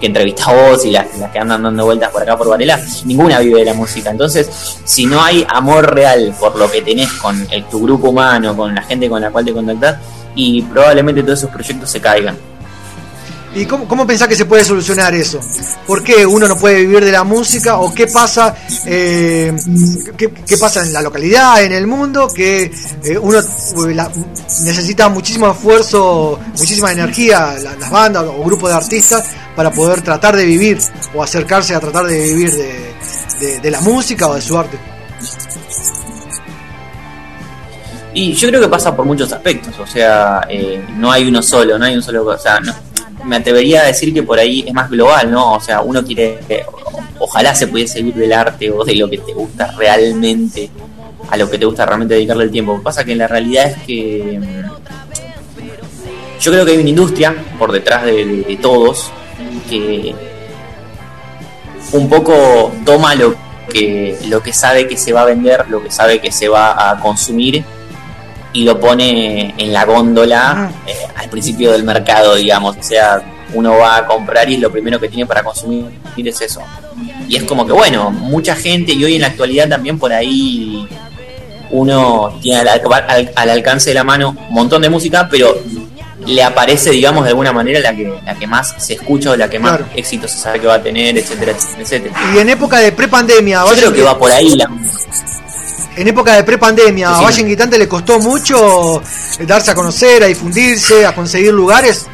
entrevista 0.00 0.52
vos 0.52 0.84
y 0.84 0.90
las, 0.90 1.06
que 1.32 1.38
andan 1.38 1.62
dando 1.62 1.84
vueltas 1.84 2.10
por 2.10 2.22
acá 2.22 2.36
por 2.36 2.48
Varela, 2.48 2.78
ninguna 3.04 3.38
vive 3.38 3.60
de 3.60 3.66
la 3.66 3.74
música. 3.74 4.10
Entonces, 4.10 4.48
si 4.84 5.06
no 5.06 5.22
hay 5.22 5.46
amor 5.48 5.94
real 5.94 6.34
por 6.38 6.56
lo 6.56 6.70
que 6.70 6.82
tenés 6.82 7.12
con 7.14 7.46
el, 7.50 7.64
tu 7.64 7.82
grupo 7.82 8.10
humano, 8.10 8.56
con 8.56 8.74
la 8.74 8.82
gente 8.82 9.08
con 9.08 9.20
la 9.20 9.30
cual 9.30 9.44
te 9.44 9.52
contactás, 9.52 9.98
y 10.34 10.62
probablemente 10.62 11.22
todos 11.22 11.38
esos 11.38 11.50
proyectos 11.50 11.90
se 11.90 12.00
caigan. 12.00 12.36
¿Y 13.54 13.66
cómo, 13.66 13.86
cómo 13.86 14.06
pensás 14.06 14.26
que 14.26 14.34
se 14.34 14.46
puede 14.46 14.64
solucionar 14.64 15.14
eso? 15.14 15.38
¿Por 15.86 16.02
qué 16.02 16.26
uno 16.26 16.48
no 16.48 16.56
puede 16.56 16.80
vivir 16.80 17.04
de 17.04 17.12
la 17.12 17.22
música? 17.22 17.78
¿O 17.78 17.94
qué 17.94 18.08
pasa, 18.08 18.54
eh, 18.86 19.54
qué, 20.16 20.58
pasa 20.58 20.82
en 20.82 20.92
la 20.92 21.00
localidad, 21.00 21.62
en 21.62 21.72
el 21.72 21.86
mundo? 21.86 22.28
Que 22.34 22.72
eh, 23.04 23.18
uno 23.18 23.40
necesita 24.64 25.08
muchísimo 25.08 25.50
esfuerzo, 25.50 26.40
muchísima 26.58 26.90
energía, 26.90 27.54
las 27.62 27.90
bandas 27.90 28.24
o 28.24 28.42
grupos 28.42 28.70
de 28.70 28.76
artistas, 28.76 29.24
para 29.54 29.70
poder 29.70 30.02
tratar 30.02 30.36
de 30.36 30.44
vivir 30.44 30.78
o 31.14 31.22
acercarse 31.22 31.74
a 31.74 31.80
tratar 31.80 32.06
de 32.06 32.20
vivir 32.20 32.52
de, 32.52 33.60
de 33.60 33.70
la 33.70 33.80
música 33.80 34.26
o 34.28 34.34
de 34.34 34.42
su 34.42 34.58
arte. 34.58 34.78
Y 38.14 38.32
yo 38.34 38.48
creo 38.48 38.60
que 38.60 38.68
pasa 38.68 38.94
por 38.94 39.04
muchos 39.04 39.32
aspectos, 39.32 39.76
o 39.80 39.86
sea, 39.86 40.46
eh, 40.48 40.84
no 40.96 41.10
hay 41.10 41.26
uno 41.26 41.42
solo, 41.42 41.76
no 41.76 41.84
hay 41.84 41.96
un 41.96 42.02
solo, 42.02 42.24
o 42.24 42.38
sea, 42.38 42.60
no, 42.60 42.72
me 43.24 43.36
atrevería 43.36 43.82
a 43.82 43.86
decir 43.86 44.12
que 44.12 44.22
por 44.22 44.38
ahí 44.38 44.64
es 44.66 44.74
más 44.74 44.90
global, 44.90 45.30
¿no? 45.30 45.54
O 45.54 45.60
sea, 45.60 45.80
uno 45.80 46.04
quiere, 46.04 46.38
ojalá 47.18 47.54
se 47.54 47.66
pudiese 47.66 47.98
vivir 48.02 48.14
del 48.14 48.32
arte 48.32 48.70
o 48.70 48.84
de 48.84 48.94
lo 48.96 49.08
que 49.08 49.18
te 49.18 49.32
gusta 49.32 49.72
realmente, 49.76 50.70
a 51.30 51.36
lo 51.36 51.50
que 51.50 51.58
te 51.58 51.64
gusta 51.64 51.86
realmente 51.86 52.14
dedicarle 52.14 52.44
el 52.44 52.50
tiempo. 52.50 52.80
Pasa 52.82 53.04
que 53.04 53.14
la 53.14 53.26
realidad 53.26 53.70
es 53.70 53.78
que 53.84 54.40
mm, 54.40 54.64
yo 56.40 56.52
creo 56.52 56.64
que 56.64 56.72
hay 56.72 56.78
una 56.78 56.90
industria 56.90 57.34
por 57.58 57.72
detrás 57.72 58.04
de, 58.04 58.58
todos 58.60 59.10
que 59.68 60.14
un 61.92 62.08
poco 62.08 62.72
toma 62.84 63.14
lo 63.14 63.34
que, 63.70 64.18
lo 64.28 64.42
que 64.42 64.52
sabe 64.52 64.86
que 64.86 64.96
se 64.96 65.12
va 65.12 65.22
a 65.22 65.26
vender, 65.26 65.66
lo 65.68 65.82
que 65.82 65.90
sabe 65.90 66.20
que 66.20 66.30
se 66.30 66.48
va 66.48 66.90
a 66.90 67.00
consumir 67.00 67.64
y 68.54 68.64
lo 68.64 68.80
pone 68.80 69.52
en 69.58 69.72
la 69.72 69.84
góndola 69.84 70.70
eh, 70.86 70.94
al 71.16 71.28
principio 71.28 71.72
del 71.72 71.82
mercado, 71.82 72.36
digamos. 72.36 72.76
O 72.76 72.82
sea, 72.82 73.20
uno 73.52 73.76
va 73.76 73.96
a 73.96 74.06
comprar 74.06 74.48
y 74.48 74.56
lo 74.56 74.70
primero 74.70 74.98
que 74.98 75.08
tiene 75.08 75.26
para 75.26 75.42
consumir 75.42 75.90
es 76.16 76.40
eso. 76.40 76.62
Y 77.28 77.36
es 77.36 77.42
como 77.42 77.66
que, 77.66 77.72
bueno, 77.72 78.10
mucha 78.10 78.54
gente, 78.54 78.92
y 78.92 79.04
hoy 79.04 79.16
en 79.16 79.22
la 79.22 79.28
actualidad 79.28 79.68
también 79.68 79.98
por 79.98 80.12
ahí 80.12 80.88
uno 81.70 82.38
tiene 82.40 82.60
al, 82.60 83.50
alcance 83.50 83.90
de 83.90 83.94
la 83.94 84.04
mano 84.04 84.36
un 84.48 84.54
montón 84.54 84.82
de 84.82 84.88
música, 84.88 85.28
pero 85.28 85.58
le 86.24 86.42
aparece, 86.42 86.90
digamos, 86.90 87.24
de 87.24 87.30
alguna 87.30 87.52
manera 87.52 87.80
la 87.80 87.94
que, 87.94 88.12
la 88.24 88.34
que 88.36 88.46
más 88.46 88.72
se 88.78 88.94
escucha 88.94 89.32
o 89.32 89.36
la 89.36 89.50
que 89.50 89.58
más 89.58 89.80
éxito 89.96 90.28
se 90.28 90.38
sabe 90.38 90.60
que 90.60 90.68
va 90.68 90.74
a 90.74 90.82
tener, 90.82 91.18
etcétera, 91.18 91.52
etcétera. 91.78 92.14
Y 92.32 92.38
en 92.38 92.50
época 92.50 92.78
de 92.78 92.92
prepandemia, 92.92 93.64
yo 93.68 93.74
creo 93.74 93.92
que 93.92 94.02
va 94.02 94.16
por 94.16 94.30
ahí 94.30 94.54
la 94.54 94.70
en 95.96 96.08
época 96.08 96.34
de 96.34 96.44
prepandemia, 96.44 97.16
¿a 97.16 97.20
Valle 97.20 97.42
Inquietante 97.42 97.78
le 97.78 97.88
costó 97.88 98.18
mucho 98.18 99.02
darse 99.40 99.70
a 99.70 99.74
conocer, 99.74 100.22
a 100.22 100.26
difundirse, 100.26 101.06
a 101.06 101.14
conseguir 101.14 101.52
lugares? 101.52 102.06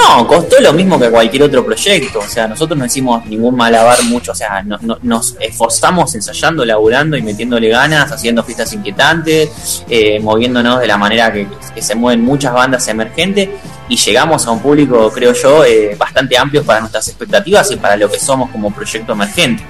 No, 0.00 0.26
costó 0.26 0.60
lo 0.60 0.72
mismo 0.72 0.98
que 0.98 1.10
cualquier 1.10 1.42
otro 1.42 1.64
proyecto. 1.64 2.20
O 2.20 2.28
sea, 2.28 2.48
nosotros 2.48 2.78
no 2.78 2.86
hicimos 2.86 3.24
ningún 3.26 3.54
malabar 3.54 4.02
mucho. 4.04 4.32
O 4.32 4.34
sea, 4.34 4.64
nos 5.02 5.36
esforzamos 5.40 6.14
ensayando, 6.14 6.64
laburando 6.64 7.16
y 7.16 7.22
metiéndole 7.22 7.68
ganas, 7.68 8.10
haciendo 8.10 8.42
fiestas 8.42 8.72
inquietantes, 8.72 9.84
eh, 9.88 10.18
moviéndonos 10.20 10.80
de 10.80 10.86
la 10.86 10.96
manera 10.96 11.32
que, 11.32 11.46
se 11.80 11.94
mueven 11.94 12.24
muchas 12.24 12.52
bandas 12.52 12.86
emergentes 12.88 13.48
y 13.88 13.96
llegamos 13.96 14.46
a 14.46 14.50
un 14.50 14.60
público, 14.60 15.10
creo 15.10 15.32
yo, 15.32 15.64
eh, 15.64 15.96
bastante 15.98 16.36
amplio 16.36 16.62
para 16.62 16.80
nuestras 16.80 17.08
expectativas 17.08 17.70
y 17.70 17.76
para 17.76 17.96
lo 17.96 18.10
que 18.10 18.18
somos 18.18 18.50
como 18.50 18.72
proyecto 18.72 19.12
emergente. 19.12 19.64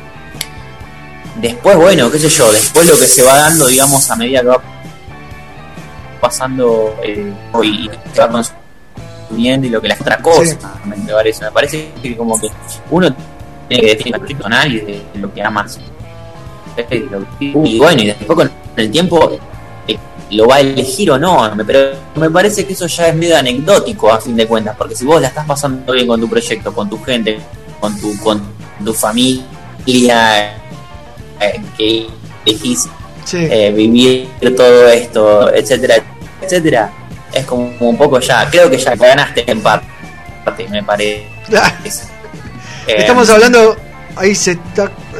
Después, 1.40 1.76
bueno, 1.76 2.10
qué 2.10 2.18
sé 2.18 2.28
yo, 2.28 2.52
después 2.52 2.86
lo 2.86 2.98
que 2.98 3.06
se 3.06 3.22
va 3.22 3.36
dando, 3.36 3.66
digamos, 3.66 4.10
a 4.10 4.16
medida 4.16 4.42
que 4.42 4.48
va 4.48 4.62
pasando 6.20 6.94
eh, 7.02 7.32
y 7.62 7.90
se 8.12 8.20
va 8.20 8.28
consumiendo 8.28 9.66
y 9.66 9.70
lo 9.70 9.80
que 9.80 9.88
las 9.88 10.00
otras 10.00 10.20
cosas, 10.20 10.58
me 10.84 10.96
parece. 11.12 11.44
Me 11.44 11.50
parece 11.50 11.90
que 12.02 12.16
como 12.16 12.38
que 12.38 12.48
uno 12.90 13.14
tiene 13.68 13.82
que 13.82 13.88
definir 13.96 14.14
el 14.14 14.20
proyecto 14.20 14.48
y 14.66 14.80
de, 14.80 15.02
lo 15.14 15.32
que 15.32 15.42
amas. 15.42 15.80
Y 17.40 17.78
bueno, 17.78 18.02
y 18.02 18.06
después 18.06 18.36
con 18.36 18.50
el 18.76 18.90
tiempo 18.90 19.38
eh, 19.88 19.98
lo 20.30 20.46
va 20.46 20.56
a 20.56 20.60
elegir 20.60 21.10
o 21.10 21.18
no, 21.18 21.50
pero 21.66 21.92
me 22.16 22.30
parece 22.30 22.66
que 22.66 22.74
eso 22.74 22.86
ya 22.86 23.08
es 23.08 23.14
medio 23.14 23.36
anecdótico 23.36 24.12
a 24.12 24.20
fin 24.20 24.36
de 24.36 24.46
cuentas, 24.46 24.76
porque 24.76 24.94
si 24.94 25.06
vos 25.06 25.20
la 25.20 25.28
estás 25.28 25.46
pasando 25.46 25.92
bien 25.92 26.06
con 26.06 26.20
tu 26.20 26.28
proyecto, 26.28 26.72
con 26.74 26.88
tu 26.88 27.02
gente, 27.02 27.40
con 27.80 27.98
tu, 27.98 28.16
con 28.18 28.42
tu 28.84 28.92
familia, 28.92 30.59
que 31.76 32.08
elegís 32.44 32.88
eh, 33.32 33.72
vivir 33.74 34.28
todo 34.56 34.88
esto, 34.88 35.52
etcétera, 35.52 35.96
etcétera, 36.40 36.90
es 37.32 37.44
como 37.46 37.72
un 37.80 37.96
poco 37.96 38.18
ya, 38.20 38.48
creo 38.50 38.70
que 38.70 38.78
ya 38.78 38.94
ganaste 38.94 39.50
en 39.50 39.60
parte, 39.60 39.86
me 40.70 40.82
parece. 40.82 41.26
Estamos 42.86 43.28
eh, 43.28 43.32
hablando, 43.32 43.76
ahí 44.16 44.34
se, 44.34 44.58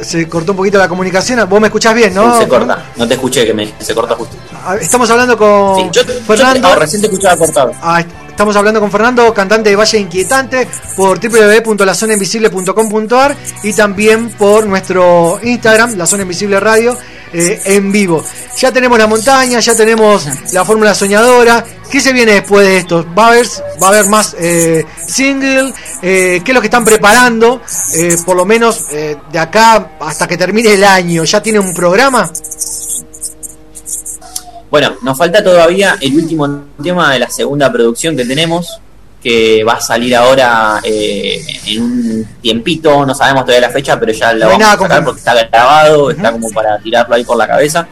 se 0.01 0.27
cortó 0.27 0.51
un 0.51 0.57
poquito 0.57 0.77
la 0.77 0.89
comunicación, 0.89 1.47
vos 1.47 1.61
me 1.61 1.67
escuchás 1.67 1.95
bien, 1.95 2.13
¿no? 2.13 2.37
Se 2.37 2.47
corta, 2.47 2.85
no 2.95 3.07
te 3.07 3.13
escuché, 3.13 3.45
que 3.45 3.53
me, 3.53 3.71
se 3.79 3.95
corta 3.95 4.15
justo. 4.15 4.35
Ah, 4.65 4.75
estamos 4.79 5.09
hablando 5.09 5.37
con 5.37 5.91
Fernando. 6.27 6.75
recién 6.75 7.01
te 7.01 7.07
escuchaba 7.07 7.37
cortado. 7.37 7.71
Ah, 7.81 8.03
Estamos 8.41 8.55
hablando 8.55 8.79
con 8.79 8.89
Fernando, 8.89 9.31
cantante 9.35 9.69
de 9.69 9.75
Valle 9.75 9.99
Inquietante, 9.99 10.67
por 10.97 11.19
www.lazonainvisible.com.ar 11.19 13.37
y 13.61 13.71
también 13.71 14.31
por 14.31 14.65
nuestro 14.65 15.39
Instagram, 15.43 15.95
La 15.95 16.07
Zona 16.07 16.23
Invisible 16.23 16.59
Radio, 16.59 16.97
eh, 17.33 17.61
en 17.65 17.91
vivo. 17.91 18.25
Ya 18.57 18.71
tenemos 18.71 18.97
la 18.97 19.05
montaña, 19.05 19.59
ya 19.59 19.75
tenemos 19.75 20.27
la 20.53 20.65
fórmula 20.65 20.95
soñadora. 20.95 21.63
¿Qué 21.91 22.01
se 22.01 22.13
viene 22.13 22.31
después 22.31 22.65
de 22.65 22.77
esto? 22.77 23.05
¿Va 23.15 23.25
a 23.25 23.27
haber, 23.27 23.45
va 23.79 23.85
a 23.85 23.89
haber 23.91 24.09
más 24.09 24.35
eh, 24.39 24.83
single? 25.05 25.71
Eh, 26.01 26.41
¿Qué 26.43 26.51
es 26.51 26.55
lo 26.55 26.61
que 26.61 26.67
están 26.67 26.83
preparando? 26.83 27.61
por 28.25 28.35
lo 28.35 28.43
menos 28.43 28.87
de 28.89 29.39
acá 29.39 29.91
hasta 29.99 30.27
que 30.27 30.35
termine 30.35 30.73
el 30.73 30.83
año. 30.83 31.25
¿Ya 31.25 31.43
tiene 31.43 31.59
un 31.59 31.75
programa? 31.75 32.27
Bueno, 34.71 34.95
nos 35.01 35.17
falta 35.17 35.43
todavía 35.43 35.97
el 35.99 36.15
último 36.15 36.63
tema 36.81 37.11
de 37.11 37.19
la 37.19 37.29
segunda 37.29 37.69
producción 37.69 38.15
que 38.15 38.23
tenemos, 38.23 38.79
que 39.21 39.65
va 39.65 39.73
a 39.73 39.81
salir 39.81 40.15
ahora 40.15 40.79
eh, 40.81 41.41
en 41.67 41.83
un 41.83 42.27
tiempito, 42.41 43.05
no 43.05 43.13
sabemos 43.13 43.43
todavía 43.43 43.67
la 43.67 43.73
fecha, 43.73 43.99
pero 43.99 44.13
ya 44.13 44.31
lo 44.31 44.47
vamos 44.47 44.65
a 44.65 44.77
sacar 44.77 45.03
porque 45.03 45.19
está 45.19 45.33
grabado, 45.33 46.11
está 46.11 46.31
como 46.31 46.49
para 46.51 46.79
tirarlo 46.79 47.15
ahí 47.15 47.25
por 47.25 47.35
la 47.35 47.47
cabeza, 47.47 47.85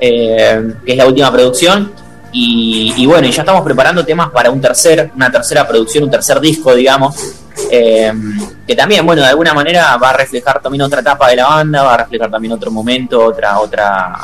eh, 0.00 0.74
que 0.84 0.90
es 0.90 0.98
la 0.98 1.06
última 1.06 1.30
producción. 1.30 1.92
Y, 2.30 3.06
bueno, 3.06 3.26
y 3.26 3.32
ya 3.32 3.42
estamos 3.42 3.62
preparando 3.62 4.04
temas 4.04 4.30
para 4.30 4.50
un 4.50 4.60
tercer, 4.60 5.10
una 5.16 5.30
tercera 5.30 5.66
producción, 5.66 6.04
un 6.04 6.10
tercer 6.10 6.38
disco, 6.40 6.74
digamos, 6.74 7.16
eh, 7.70 8.12
que 8.66 8.76
también, 8.76 9.06
bueno, 9.06 9.22
de 9.22 9.28
alguna 9.28 9.54
manera 9.54 9.96
va 9.96 10.10
a 10.10 10.12
reflejar 10.12 10.60
también 10.60 10.82
otra 10.82 11.00
etapa 11.00 11.28
de 11.30 11.36
la 11.36 11.46
banda, 11.46 11.82
va 11.84 11.94
a 11.94 11.96
reflejar 11.98 12.30
también 12.30 12.52
otro 12.52 12.70
momento, 12.70 13.24
otra, 13.24 13.58
otra 13.58 14.18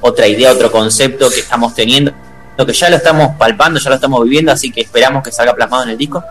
otra 0.00 0.26
idea, 0.26 0.52
otro 0.52 0.70
concepto 0.70 1.30
que 1.30 1.40
estamos 1.40 1.74
teniendo, 1.74 2.12
que 2.66 2.72
ya 2.72 2.90
lo 2.90 2.96
estamos 2.96 3.36
palpando, 3.36 3.78
ya 3.78 3.90
lo 3.90 3.96
estamos 3.96 4.22
viviendo, 4.24 4.52
así 4.52 4.70
que 4.70 4.82
esperamos 4.82 5.22
que 5.22 5.32
salga 5.32 5.54
plasmado 5.54 5.84
en 5.84 5.90
el 5.90 5.98
disco. 5.98 6.22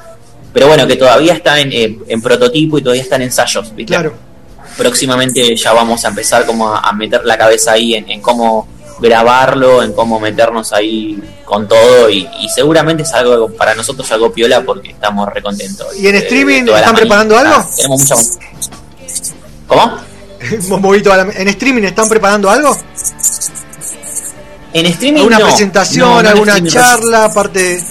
Pero 0.54 0.68
bueno, 0.68 0.88
que 0.88 0.96
todavía 0.96 1.34
está 1.34 1.60
en, 1.60 1.72
en, 2.08 2.22
prototipo 2.22 2.78
y 2.78 2.82
todavía 2.82 3.04
está 3.04 3.16
en 3.18 3.24
ensayos, 3.24 3.72
Claro. 3.86 4.14
Próximamente 4.78 5.56
ya 5.56 5.74
vamos 5.74 6.06
a 6.06 6.10
empezar 6.10 6.46
como 6.46 6.74
a, 6.74 6.92
meter 6.94 7.26
la 7.26 7.38
cabeza 7.38 7.74
ahí 7.74 7.96
en, 7.96 8.22
cómo 8.22 8.68
grabarlo, 9.00 9.82
en 9.82 9.94
cómo 9.94 10.20
meternos 10.20 10.72
ahí 10.74 11.20
con 11.46 11.68
todo 11.68 12.10
y, 12.10 12.28
seguramente 12.54 13.04
es 13.04 13.14
algo 13.14 13.50
para 13.50 13.74
nosotros 13.76 14.12
algo 14.12 14.32
piola 14.32 14.62
porque 14.62 14.92
estamos 14.92 15.32
recontentos. 15.34 15.88
¿Y 15.98 16.08
en 16.08 16.16
streaming 16.16 16.64
están 16.64 16.96
preparando 16.96 17.38
algo? 17.38 17.66
tenemos 17.76 18.02
mucha... 18.02 18.16
¿Cómo? 19.68 19.98
¿En 20.40 21.48
streaming 21.48 21.84
están 21.84 22.08
preparando 22.08 22.50
algo? 22.50 22.78
En 24.74 24.86
streaming 24.86 25.20
¿Alguna 25.20 25.40
presentación, 25.40 26.26
alguna 26.26 26.64
charla, 26.64 27.26
aparte 27.26 27.82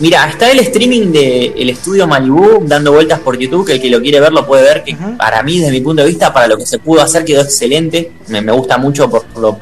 Mira, 0.00 0.28
está 0.28 0.48
el 0.52 0.60
streaming 0.60 1.10
de 1.10 1.46
el 1.56 1.70
estudio 1.70 2.06
Malibu 2.06 2.60
dando 2.64 2.92
vueltas 2.92 3.18
por 3.18 3.36
YouTube, 3.36 3.66
que 3.66 3.72
el 3.72 3.80
que 3.80 3.90
lo 3.90 4.00
quiere 4.00 4.20
ver 4.20 4.32
lo 4.32 4.46
puede 4.46 4.62
ver, 4.62 4.84
que 4.84 4.96
para 5.16 5.42
mí, 5.42 5.58
desde 5.58 5.72
mi 5.72 5.80
punto 5.80 6.02
de 6.02 6.08
vista, 6.08 6.32
para 6.32 6.46
lo 6.46 6.56
que 6.56 6.64
se 6.66 6.78
pudo 6.78 7.02
hacer 7.02 7.24
quedó 7.24 7.42
excelente. 7.42 8.12
Me, 8.28 8.40
gusta 8.52 8.78
mucho 8.78 9.10
por, 9.10 9.24
lo, 9.36 9.58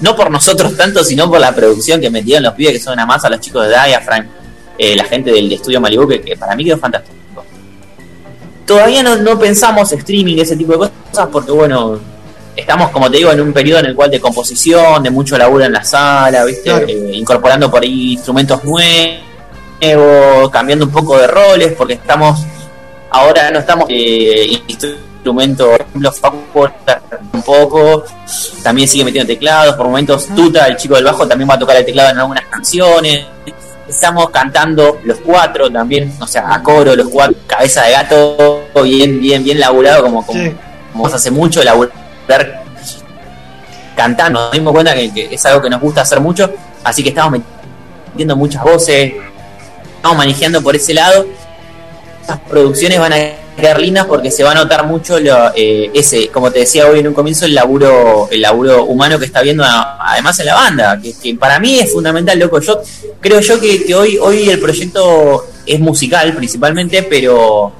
no 0.00 0.16
por 0.16 0.32
nosotros 0.32 0.76
tanto, 0.76 1.04
sino 1.04 1.30
por 1.30 1.38
la 1.38 1.54
producción 1.54 2.00
que 2.00 2.10
metieron 2.10 2.42
los 2.42 2.54
pibes 2.54 2.72
que 2.72 2.80
son 2.80 2.94
una 2.94 3.06
masa, 3.06 3.30
los 3.30 3.38
chicos 3.38 3.68
de 3.68 3.68
Diaphragm, 3.68 4.26
eh, 4.78 4.96
la 4.96 5.04
gente 5.04 5.30
del 5.30 5.52
estudio 5.52 5.80
Malibu, 5.80 6.08
que, 6.08 6.36
para 6.36 6.56
mí 6.56 6.64
quedó 6.64 6.78
fantástico. 6.78 7.14
Todavía 8.66 9.04
no, 9.04 9.14
no 9.16 9.38
pensamos 9.38 9.92
streaming, 9.92 10.38
ese 10.38 10.56
tipo 10.56 10.72
de 10.72 10.78
cosas, 10.78 11.28
porque 11.30 11.52
bueno, 11.52 12.00
estamos, 12.68 12.90
como 12.90 13.10
te 13.10 13.16
digo, 13.16 13.32
en 13.32 13.40
un 13.40 13.50
periodo 13.50 13.80
en 13.80 13.86
el 13.86 13.96
cual 13.96 14.10
de 14.10 14.20
composición, 14.20 15.02
de 15.02 15.08
mucho 15.08 15.38
laburo 15.38 15.64
en 15.64 15.72
la 15.72 15.82
sala, 15.82 16.44
¿viste? 16.44 16.70
Eh, 16.70 17.12
incorporando 17.14 17.70
por 17.70 17.82
ahí 17.82 18.12
instrumentos 18.12 18.62
nuevos 18.62 19.24
nuevo, 19.80 20.50
cambiando 20.50 20.84
un 20.84 20.90
poco 20.90 21.16
de 21.16 21.28
roles, 21.28 21.72
porque 21.72 21.94
estamos, 21.94 22.44
ahora 23.08 23.50
no 23.50 23.60
estamos 23.60 23.86
eh, 23.88 24.60
instrumentos, 24.66 25.66
por 25.66 25.80
ejemplo, 25.80 26.12
Facu 26.12 26.68
un 27.32 27.42
poco, 27.42 28.04
también 28.62 28.86
sigue 28.86 29.06
metiendo 29.06 29.32
teclados, 29.32 29.74
por 29.74 29.86
momentos 29.86 30.26
Tuta, 30.36 30.66
el 30.66 30.76
chico 30.76 30.96
del 30.96 31.04
bajo, 31.04 31.26
también 31.26 31.48
va 31.48 31.54
a 31.54 31.58
tocar 31.58 31.76
el 31.76 31.86
teclado 31.86 32.10
en 32.10 32.18
algunas 32.18 32.44
canciones. 32.48 33.24
Estamos 33.88 34.28
cantando 34.28 35.00
los 35.04 35.16
cuatro 35.20 35.70
también, 35.70 36.12
o 36.20 36.26
sea, 36.26 36.52
a 36.52 36.62
coro, 36.62 36.94
los 36.94 37.08
cuatro, 37.08 37.34
cabeza 37.46 37.84
de 37.84 37.92
gato, 37.92 38.64
bien, 38.84 39.18
bien, 39.18 39.42
bien 39.42 39.58
laburado, 39.58 40.02
como, 40.02 40.26
como, 40.26 41.06
hace 41.06 41.30
mucho, 41.30 41.62
laburar 42.28 42.64
cantando. 43.96 44.40
Nos 44.40 44.52
dimos 44.52 44.72
cuenta 44.72 44.94
que, 44.94 45.28
es 45.32 45.46
algo 45.46 45.62
que 45.62 45.70
nos 45.70 45.80
gusta 45.80 46.02
hacer 46.02 46.20
mucho, 46.20 46.50
así 46.84 47.02
que 47.02 47.08
estamos 47.10 47.40
metiendo 48.10 48.36
muchas 48.36 48.62
voces, 48.62 49.12
estamos 49.96 50.18
manejando 50.18 50.62
por 50.62 50.76
ese 50.76 50.94
lado. 50.94 51.26
Las 52.28 52.38
producciones 52.40 53.00
van 53.00 53.12
a 53.14 53.16
quedar 53.56 53.80
lindas 53.80 54.06
porque 54.06 54.30
se 54.30 54.44
va 54.44 54.52
a 54.52 54.54
notar 54.54 54.86
mucho 54.86 55.18
lo, 55.18 55.50
eh, 55.56 55.90
ese, 55.94 56.28
como 56.28 56.52
te 56.52 56.60
decía 56.60 56.86
hoy 56.86 57.00
en 57.00 57.08
un 57.08 57.14
comienzo, 57.14 57.46
el 57.46 57.54
laburo, 57.54 58.28
el 58.30 58.42
laburo 58.42 58.84
humano 58.84 59.18
que 59.18 59.24
está 59.24 59.40
viendo 59.42 59.64
además 59.64 60.38
en 60.38 60.46
la 60.46 60.54
banda, 60.54 61.00
que, 61.00 61.34
para 61.34 61.58
mí 61.58 61.78
es 61.78 61.92
fundamental, 61.92 62.38
loco. 62.38 62.60
Yo 62.60 62.80
creo 63.20 63.40
yo 63.40 63.58
que, 63.58 63.84
que 63.84 63.94
hoy, 63.94 64.18
hoy 64.18 64.48
el 64.48 64.60
proyecto 64.60 65.46
es 65.66 65.80
musical 65.80 66.34
principalmente, 66.34 67.02
pero 67.02 67.72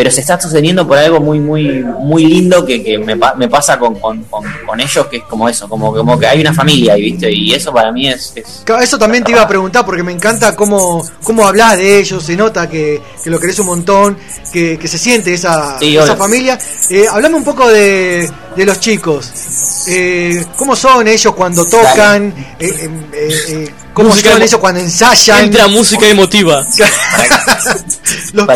pero 0.00 0.10
se 0.10 0.22
está 0.22 0.40
sosteniendo 0.40 0.88
por 0.88 0.96
algo 0.96 1.20
muy 1.20 1.38
muy 1.38 1.84
muy 1.98 2.24
lindo 2.24 2.64
que, 2.64 2.82
que 2.82 2.96
me, 2.96 3.14
me, 3.36 3.48
pasa 3.48 3.78
con, 3.78 3.96
con, 3.96 4.24
con, 4.24 4.80
ellos, 4.80 5.06
que 5.08 5.18
es 5.18 5.24
como 5.24 5.46
eso, 5.46 5.68
como, 5.68 5.92
como 5.92 6.18
que 6.18 6.26
hay 6.26 6.40
una 6.40 6.54
familia 6.54 6.94
ahí, 6.94 7.02
¿viste? 7.02 7.30
Y 7.30 7.52
eso 7.52 7.70
para 7.70 7.92
mí 7.92 8.08
es... 8.08 8.32
eso 8.80 8.98
también 8.98 9.24
te 9.24 9.32
iba 9.32 9.42
a 9.42 9.46
preguntar, 9.46 9.84
porque 9.84 10.02
me 10.02 10.12
encanta 10.12 10.56
cómo, 10.56 11.06
cómo 11.22 11.46
hablas 11.46 11.76
de 11.76 11.98
ellos, 11.98 12.24
se 12.24 12.34
nota 12.34 12.66
que, 12.66 13.02
que 13.22 13.28
lo 13.28 13.38
querés 13.38 13.58
un 13.58 13.66
montón, 13.66 14.16
que, 14.50 14.78
que 14.78 14.88
se 14.88 14.96
siente 14.96 15.34
esa, 15.34 15.76
esa 15.78 16.16
familia. 16.16 16.58
Eh, 16.88 17.04
hablame 17.06 17.34
un 17.34 17.44
poco 17.44 17.68
de, 17.68 18.26
de 18.56 18.64
los 18.64 18.80
chicos. 18.80 19.84
Eh, 19.86 20.46
¿Cómo 20.56 20.74
son 20.74 21.08
ellos 21.08 21.34
cuando 21.34 21.66
tocan? 21.66 22.32
Eh, 22.58 23.68
¿Cómo 24.02 24.16
son 24.16 24.42
ellos 24.42 24.60
cuando 24.60 24.80
ensayan? 24.80 25.44
Entra 25.44 25.68
música 25.68 26.08
emotiva. 26.08 26.66
los 28.32 28.46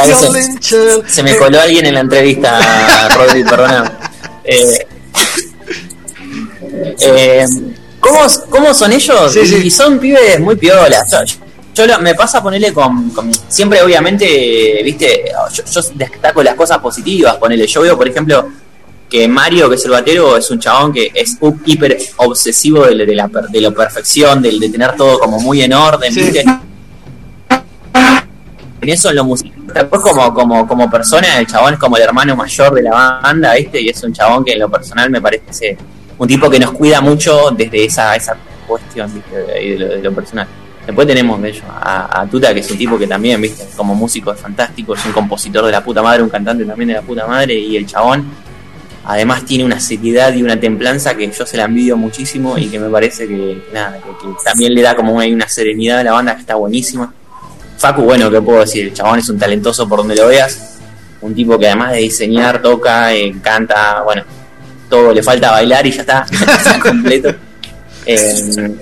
se, 1.07 1.23
me 1.23 1.37
coló 1.37 1.61
alguien 1.61 1.85
en 1.85 1.95
la 1.95 2.01
entrevista, 2.01 3.09
Rodri, 3.15 3.45
perdona. 3.45 3.93
Eh, 4.43 4.87
eh, 7.01 7.47
¿cómo, 8.01 8.21
¿Cómo 8.49 8.73
son 8.73 8.93
ellos? 8.93 9.37
y, 9.37 9.71
son 9.71 9.99
pibes 9.99 10.41
muy 10.41 10.57
piolas. 10.57 11.15
Yo, 11.75 12.01
me 12.01 12.15
pasa 12.15 12.39
a 12.39 12.43
ponerle 12.43 12.73
con, 12.73 13.13
Siempre, 13.49 13.83
obviamente, 13.83 14.81
viste, 14.83 15.25
yo, 15.53 15.63
yo 15.65 15.81
destaco 15.95 16.43
las 16.43 16.55
cosas 16.55 16.79
positivas, 16.79 17.37
ponerle. 17.37 17.67
Yo 17.67 17.83
veo, 17.83 17.99
por 17.99 18.09
ejemplo 18.09 18.49
que 19.09 19.29
Mario, 19.29 19.69
que 19.69 19.77
es 19.77 19.85
el 19.85 19.91
batero, 19.93 20.37
es 20.37 20.51
un 20.51 20.59
chabón 20.59 20.93
que 20.93 21.11
es 21.15 21.39
hiper 21.67 21.99
obsesivo 22.17 22.87
de, 22.87 23.07
de 23.07 23.15
la, 23.15 23.29
de 23.29 23.61
la 23.61 23.71
perfección, 23.71 24.43
de, 24.43 24.59
de, 24.59 24.69
tener 24.69 24.97
todo 24.97 25.19
como 25.19 25.39
muy 25.41 25.63
en 25.63 25.73
orden, 25.73 26.13
En 28.81 28.89
eso 28.89 29.11
en 29.11 29.17
lo 29.17 29.25
musical. 29.25 29.55
Después 29.73 30.03
como, 30.03 30.35
como, 30.35 30.67
como 30.67 30.91
persona, 30.91 31.39
el 31.39 31.47
chabón 31.47 31.75
es 31.75 31.81
como 31.81 31.97
el 31.97 32.03
hermano 32.03 32.37
mayor 32.37 32.75
de 32.75 32.83
la 32.83 33.21
banda, 33.23 33.55
¿viste? 33.55 33.81
Y 33.81 33.89
es 33.89 34.03
un 34.03 34.13
chabón 34.13 34.45
que 34.45 34.53
en 34.53 34.59
lo 34.59 34.69
personal 34.71 35.11
me 35.11 35.21
parece 35.21 35.77
un 36.19 36.29
tipo 36.29 36.49
que 36.51 36.59
nos 36.59 36.73
cuida 36.73 37.01
mucho 37.01 37.51
desde 37.51 37.85
esa, 37.85 38.15
esa 38.15 38.37
cuestión, 38.67 39.11
De, 39.31 40.01
lo, 40.03 40.13
personal. 40.13 40.47
Después 40.87 41.07
tenemos 41.07 41.41
de 41.41 41.63
a, 41.67 42.21
a, 42.21 42.27
Tuta, 42.27 42.53
que 42.53 42.61
es 42.61 42.71
un 42.71 42.77
tipo 42.77 42.99
que 42.99 43.07
también, 43.07 43.41
viste, 43.41 43.67
como 43.77 43.95
músico 43.95 44.33
es 44.33 44.41
fantástico, 44.41 44.95
es 44.95 45.05
un 45.07 45.13
compositor 45.13 45.65
de 45.65 45.73
la 45.73 45.83
puta 45.83 46.03
madre, 46.03 46.23
un 46.23 46.29
cantante 46.29 46.65
también 46.65 46.89
de 46.89 46.95
la 46.95 47.03
puta 47.03 47.27
madre, 47.27 47.55
y 47.55 47.77
el 47.77 47.87
chabón 47.87 48.27
Además 49.07 49.45
tiene 49.45 49.65
una 49.65 49.79
seriedad 49.81 50.33
y 50.35 50.43
una 50.43 50.59
templanza 50.59 51.15
que 51.15 51.31
yo 51.31 51.45
se 51.45 51.57
la 51.57 51.65
envidio 51.65 51.97
muchísimo 51.97 52.57
y 52.57 52.69
que 52.69 52.81
me 52.81 52.89
parece 52.89 53.29
que, 53.29 53.63
nada, 53.73 53.99
que, 53.99 54.29
también 54.45 54.75
le 54.75 54.81
da 54.81 54.97
como 54.97 55.13
una, 55.13 55.27
una 55.27 55.49
serenidad 55.49 55.99
a 55.99 56.05
la 56.05 56.13
banda 56.13 56.35
que 56.35 56.41
está 56.41 56.55
buenísima. 56.55 57.13
Facu, 57.77 58.03
bueno, 58.03 58.31
¿qué 58.31 58.41
puedo 58.41 58.61
decir? 58.61 58.87
El 58.87 58.95
chabón 58.95 59.19
es 59.19 59.29
un 59.29 59.39
talentoso 59.39 59.87
por 59.89 59.99
donde 59.99 60.17
lo 60.17 60.29
veas. 60.29 60.79
Un 61.21 61.35
tipo 61.35 61.59
que 61.59 61.67
además 61.67 61.93
de 61.93 61.99
diseñar, 61.99 62.63
toca, 62.63 63.15
eh, 63.15 63.35
canta, 63.43 64.03
bueno, 64.03 64.23
todo 64.89 65.13
le 65.13 65.23
falta 65.23 65.51
bailar 65.51 65.87
y 65.87 65.91
ya 65.93 66.01
está, 66.01 66.27
completo. 66.81 67.35
Eh, 68.07 68.75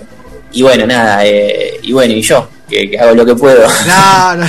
y 0.53 0.61
bueno, 0.61 0.85
nada, 0.85 1.25
eh, 1.25 1.79
y 1.81 1.91
bueno, 1.91 2.13
y 2.13 2.21
yo, 2.21 2.47
que, 2.73 2.99
hago 2.99 3.15
lo 3.15 3.25
que 3.25 3.35
puedo. 3.35 3.67
No, 3.87 4.35
no. 4.35 4.47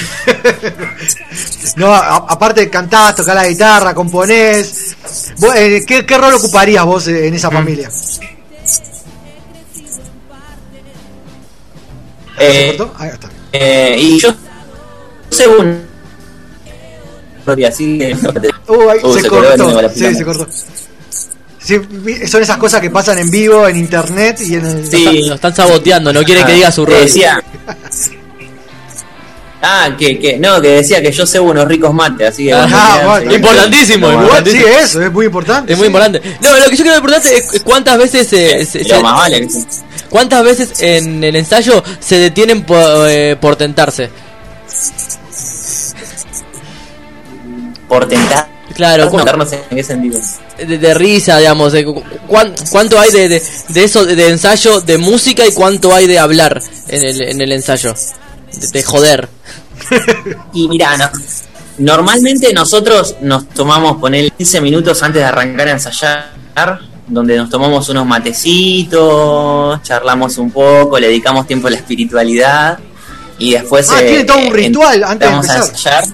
no 1.77 1.95
aparte 1.95 2.69
cantás, 2.71 3.17
tocás 3.17 3.35
la 3.35 3.47
guitarra, 3.47 3.95
componés. 3.95 4.97
Eh, 5.57 5.85
¿qué, 5.87 6.05
¿Qué 6.07 6.19
rol 6.19 6.35
ocuparías 6.35 6.85
vos 6.85 7.07
en 7.09 7.35
esa 7.35 7.51
mm. 7.51 7.53
familia? 7.53 7.91
Eh, 12.39 12.71
¿Se 12.71 12.77
cortó? 12.77 12.95
Ahí 12.99 13.11
está. 13.11 13.31
Eh, 13.53 13.97
y 13.99 14.19
yo, 14.19 14.35
según. 15.31 15.85
Así, 17.69 18.01
uh, 18.69 18.75
uh, 19.03 19.19
se, 19.19 19.29
cortó. 19.29 19.91
sí, 19.91 20.15
se 20.15 20.25
cortó. 20.25 20.49
Sí, 21.65 21.81
son 22.27 22.43
esas 22.43 22.59
cosas 22.59 22.83
que 22.83 22.91
pasan 22.91 23.19
en 23.19 23.31
vivo, 23.31 23.67
en 23.67 23.79
internet 23.79 24.39
y 24.41 24.57
en 24.57 24.67
el... 24.67 24.87
Sí, 24.87 25.23
lo 25.27 25.37
están 25.37 25.57
saboteando, 25.57 26.13
no 26.13 26.23
quieren 26.23 26.45
que 26.45 26.53
diga 26.53 26.71
su 26.71 26.85
rol. 26.85 27.01
Decía... 27.01 27.43
Ah, 29.63 29.89
que, 29.99 30.19
que, 30.19 30.37
no, 30.37 30.61
que 30.61 30.69
decía 30.69 31.01
que 31.01 31.11
yo 31.11 31.25
sé 31.25 31.41
unos 31.41 31.67
ricos 31.67 31.95
mates, 31.95 32.29
así 32.29 32.45
que... 32.45 32.53
Ah, 32.53 33.19
importantísimo, 33.31 34.09
Sí, 34.45 34.63
eso, 34.63 35.01
es 35.01 35.11
muy 35.11 35.25
importante. 35.25 35.73
Es 35.73 35.79
muy 35.79 35.87
importante. 35.87 36.21
No, 36.43 36.55
lo 36.55 36.69
que 36.69 36.77
yo 36.77 36.85
creo 36.85 36.97
importante 36.97 37.35
es 37.35 37.63
cuántas 37.65 37.97
veces... 37.97 38.29
se, 38.29 38.85
¿Cuántas 40.11 40.45
veces 40.45 40.83
en 40.83 41.25
el 41.25 41.35
ensayo 41.35 41.83
se 41.99 42.19
detienen 42.19 42.65
por, 42.65 43.09
eh, 43.09 43.37
por 43.41 43.57
tentarse? 43.57 44.11
Por 47.89 48.07
tentar 48.07 48.54
Claro, 48.75 49.11
en 49.13 49.77
qué 49.77 49.83
sentido. 49.85 50.21
De, 50.59 50.95
risa, 50.95 51.39
digamos. 51.39 51.73
¿Cuánto 52.71 52.99
hay 52.99 53.11
de, 53.11 53.29
de, 53.69 53.85
eso, 53.85 54.05
de, 54.05 54.29
ensayo 54.29 54.81
de 54.81 54.99
música 54.99 55.47
y 55.47 55.53
cuánto 55.53 55.95
hay 55.95 56.07
de 56.07 56.19
hablar 56.19 56.61
en 56.89 57.03
el, 57.05 57.23
en 57.23 57.41
el 57.41 57.53
ensayo? 57.53 57.95
De, 58.73 58.83
joder. 58.83 59.29
y 60.53 60.69
mira, 60.69 60.97
no, 60.97 61.11
normalmente 61.79 62.53
nosotros 62.53 63.17
nos 63.21 63.49
tomamos, 63.49 63.99
poner 63.99 64.33
15 64.33 64.61
minutos 64.61 65.03
antes 65.03 65.23
de 65.23 65.27
arrancar 65.27 65.69
a 65.69 65.73
ensayar, 65.73 66.31
donde 67.07 67.37
nos 67.37 67.51
tomamos 67.51 67.89
unos 67.89 68.07
matecitos, 68.07 69.83
charlamos 69.83 70.39
un 70.39 70.51
poco, 70.51 70.99
le 70.99 71.09
dedicamos 71.09 71.47
tiempo 71.47 71.69
a 71.69 71.71
la 71.71 71.77
espiritualidad 71.77 72.79
y 73.39 73.53
después. 73.53 73.89
Ah, 73.91 73.99
tiene 73.99 74.25
todo 74.25 74.39
un 74.39 74.45
eh, 74.45 74.53
ritual 74.53 75.05
antes 75.05 75.29
de 75.29 75.35
empezar. 75.35 75.61
A 75.61 75.67
ensayar. 75.67 76.05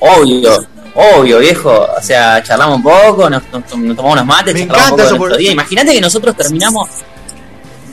Obvio, 0.00 0.66
Obvio, 1.00 1.38
viejo. 1.38 1.70
O 1.70 2.02
sea, 2.02 2.42
charlamos 2.42 2.78
un 2.78 2.82
poco, 2.82 3.30
nos, 3.30 3.44
tomamos 3.44 4.12
unos 4.14 4.26
mates, 4.26 4.52
Me 4.52 4.66
charlamos 4.66 5.12
un 5.12 5.18
poco 5.18 5.36
día. 5.36 5.52
Imagínate 5.52 5.92
que 5.92 6.00
nosotros 6.00 6.36
terminamos, 6.36 6.88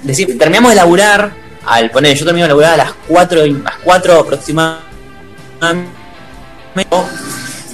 decir, 0.02 0.36
terminamos 0.40 0.72
de 0.72 0.76
laburar, 0.78 1.32
al 1.68 1.92
poner, 1.92 2.18
yo 2.18 2.26
termino 2.26 2.46
de 2.46 2.50
laburar 2.50 2.74
a 2.74 2.78
las 2.78 2.94
4, 3.08 3.42
a 3.44 3.46
las 3.46 3.76
4 3.84 4.20
aproximadamente, 4.22 4.82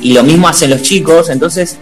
y 0.01 0.13
lo 0.13 0.23
mismo 0.23 0.49
hacen 0.49 0.69
los 0.69 0.81
chicos, 0.81 1.29
entonces 1.29 1.77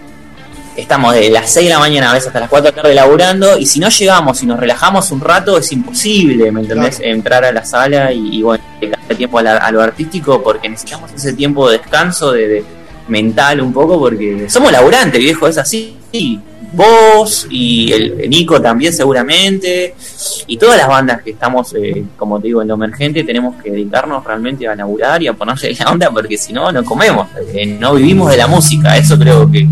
estamos 0.75 1.15
de 1.15 1.31
las 1.31 1.49
6 1.49 1.69
de 1.69 1.73
la 1.73 1.79
mañana 1.79 2.11
a 2.11 2.13
veces 2.13 2.27
hasta 2.27 2.41
las 2.41 2.49
4 2.49 2.65
de 2.65 2.75
la 2.75 2.81
tarde 2.83 2.93
laburando, 2.93 3.57
y 3.57 3.65
si 3.65 3.79
no 3.79 3.89
llegamos 3.89 4.43
y 4.43 4.45
nos 4.45 4.59
relajamos 4.59 5.09
un 5.09 5.21
rato, 5.21 5.57
es 5.57 5.71
imposible, 5.71 6.51
¿me 6.51 6.61
entendés? 6.61 6.99
Entrar 6.99 7.43
a 7.45 7.51
la 7.51 7.65
sala 7.65 8.11
y, 8.11 8.43
bueno, 8.43 8.63
dedicar 8.79 8.99
tiempo 9.17 9.39
a, 9.39 9.71
lo 9.71 9.81
artístico, 9.81 10.43
porque 10.43 10.69
necesitamos 10.69 11.11
ese 11.13 11.33
tiempo 11.33 11.67
de 11.67 11.79
descanso, 11.79 12.31
de 12.31 12.63
mental 13.09 13.61
un 13.61 13.73
poco, 13.73 13.99
porque 13.99 14.49
somos 14.49 14.71
laburantes, 14.71 15.19
viejo, 15.19 15.47
es 15.47 15.57
así. 15.57 15.95
Vos 16.71 17.47
y 17.49 17.91
el, 17.91 18.29
Nico 18.29 18.61
también 18.61 18.93
seguramente, 18.93 19.95
y 20.45 20.57
todas 20.57 20.77
las 20.77 20.87
bandas 20.87 21.23
que 21.23 21.31
estamos, 21.31 21.73
eh, 21.73 22.03
como 22.15 22.39
te 22.39 22.47
digo, 22.47 22.61
en 22.61 22.67
lo 22.67 22.75
emergente, 22.75 23.23
tenemos 23.23 23.55
que 23.61 23.71
dedicarnos 23.71 24.23
realmente 24.23 24.67
a 24.67 24.75
laburar 24.75 25.21
y 25.23 25.27
a 25.27 25.33
ponerse 25.33 25.73
la 25.73 25.91
onda, 25.91 26.11
porque 26.11 26.37
si 26.37 26.53
no, 26.53 26.71
no 26.71 26.83
comemos, 26.85 27.27
eh, 27.53 27.65
no 27.65 27.95
vivimos 27.95 28.29
de 28.29 28.37
la 28.37 28.47
música, 28.47 28.95
eso 28.97 29.17
creo 29.17 29.49
que, 29.49 29.67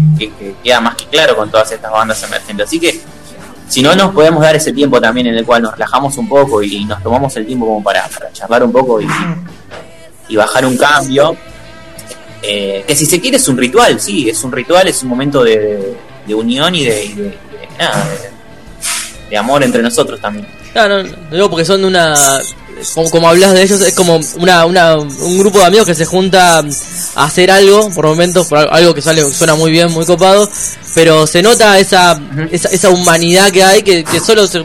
queda 0.63 0.81
más 0.81 0.95
que 0.95 1.05
claro 1.05 1.35
con 1.35 1.51
todas 1.51 1.71
estas 1.71 1.91
bandas 1.91 2.21
emergentes. 2.23 2.67
Así 2.67 2.79
que 2.79 2.99
si 3.67 3.83
no 3.83 3.95
nos 3.95 4.11
podemos 4.13 4.41
dar 4.41 4.55
ese 4.55 4.73
tiempo 4.73 4.99
también 4.99 5.27
en 5.27 5.35
el 5.35 5.45
cual 5.45 5.61
nos 5.61 5.73
relajamos 5.73 6.17
un 6.17 6.27
poco 6.27 6.63
y, 6.63 6.83
nos 6.85 7.03
tomamos 7.03 7.35
el 7.37 7.45
tiempo 7.45 7.67
como 7.67 7.83
para, 7.83 8.09
charlar 8.33 8.63
un 8.63 8.71
poco 8.71 8.99
y 10.29 10.35
bajar 10.35 10.65
un 10.65 10.77
cambio, 10.77 11.37
eh, 12.47 12.83
que 12.87 12.95
si 12.95 13.05
se 13.05 13.19
quiere 13.19 13.37
es 13.37 13.47
un 13.47 13.57
ritual, 13.57 13.99
sí, 13.99 14.29
es 14.29 14.43
un 14.43 14.51
ritual, 14.51 14.87
es 14.87 15.03
un 15.03 15.09
momento 15.09 15.43
de, 15.43 15.95
unión 16.29 16.75
y 16.75 16.85
de, 16.85 17.33
de 19.29 19.37
amor 19.37 19.63
entre 19.63 19.81
nosotros 19.81 20.19
también. 20.19 20.47
Claro, 20.73 21.03
no, 21.03 21.15
digo 21.31 21.49
porque 21.49 21.65
son 21.65 21.83
una 21.85 22.15
como, 22.93 23.09
como 23.09 23.29
hablas 23.29 23.53
de 23.53 23.63
ellos, 23.63 23.81
es 23.81 23.93
como 23.93 24.19
una, 24.37 24.65
una, 24.65 24.95
un 24.95 25.37
grupo 25.37 25.59
de 25.59 25.65
amigos 25.65 25.85
que 25.85 25.95
se 25.95 26.05
junta 26.05 26.63
a 27.15 27.23
hacer 27.23 27.51
algo, 27.51 27.89
por 27.91 28.05
momentos, 28.05 28.47
por 28.47 28.57
algo 28.57 28.93
que 28.93 29.01
sale, 29.01 29.23
suena 29.31 29.55
muy 29.55 29.71
bien, 29.71 29.91
muy 29.91 30.05
copado, 30.05 30.49
pero 30.97 31.27
se 31.27 31.41
nota 31.41 31.77
esa, 31.77 32.19
esa, 32.51 32.69
esa, 32.69 32.89
humanidad 32.89 33.51
que 33.51 33.63
hay 33.63 33.83
que, 33.83 34.03
que 34.03 34.19
solo 34.19 34.47
se, 34.47 34.63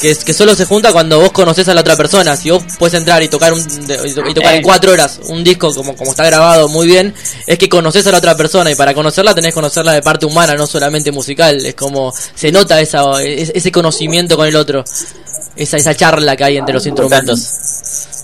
que, 0.00 0.16
que, 0.16 0.34
solo 0.34 0.54
se 0.56 0.64
junta 0.64 0.92
cuando 0.92 1.20
vos 1.20 1.30
conoces 1.30 1.68
a 1.68 1.74
la 1.74 1.82
otra 1.82 1.96
persona. 1.96 2.36
Si 2.36 2.50
vos 2.50 2.62
puedes 2.78 2.94
entrar 2.94 3.22
y 3.22 3.28
tocar 3.28 3.52
un, 3.52 3.60
y 3.60 4.34
tocar 4.34 4.54
en 4.54 4.62
cuatro 4.62 4.92
horas 4.92 5.20
un 5.28 5.44
disco 5.44 5.72
como, 5.72 5.94
como 5.94 6.10
está 6.10 6.24
grabado 6.24 6.68
muy 6.68 6.86
bien, 6.88 7.14
es 7.46 7.56
que 7.56 7.68
conoces 7.68 8.04
a 8.08 8.10
la 8.12 8.18
otra 8.18 8.36
persona 8.36 8.70
y 8.70 8.74
para 8.74 8.94
conocerla 8.94 9.34
tenés 9.34 9.50
que 9.50 9.54
conocerla 9.54 9.92
de 9.92 10.02
parte 10.02 10.26
humana, 10.26 10.54
no 10.54 10.66
solamente 10.66 11.12
musical. 11.12 11.64
Es 11.64 11.74
como 11.74 12.12
se 12.34 12.50
nota 12.50 12.80
esa, 12.80 13.22
ese 13.22 13.70
conocimiento 13.70 14.36
con 14.36 14.48
el 14.48 14.56
otro 14.56 14.84
esa, 15.62 15.76
esa 15.76 15.94
charla 15.94 16.36
que 16.36 16.44
hay 16.44 16.56
entre 16.56 16.74
los 16.74 16.86
instrumentos. 16.86 18.20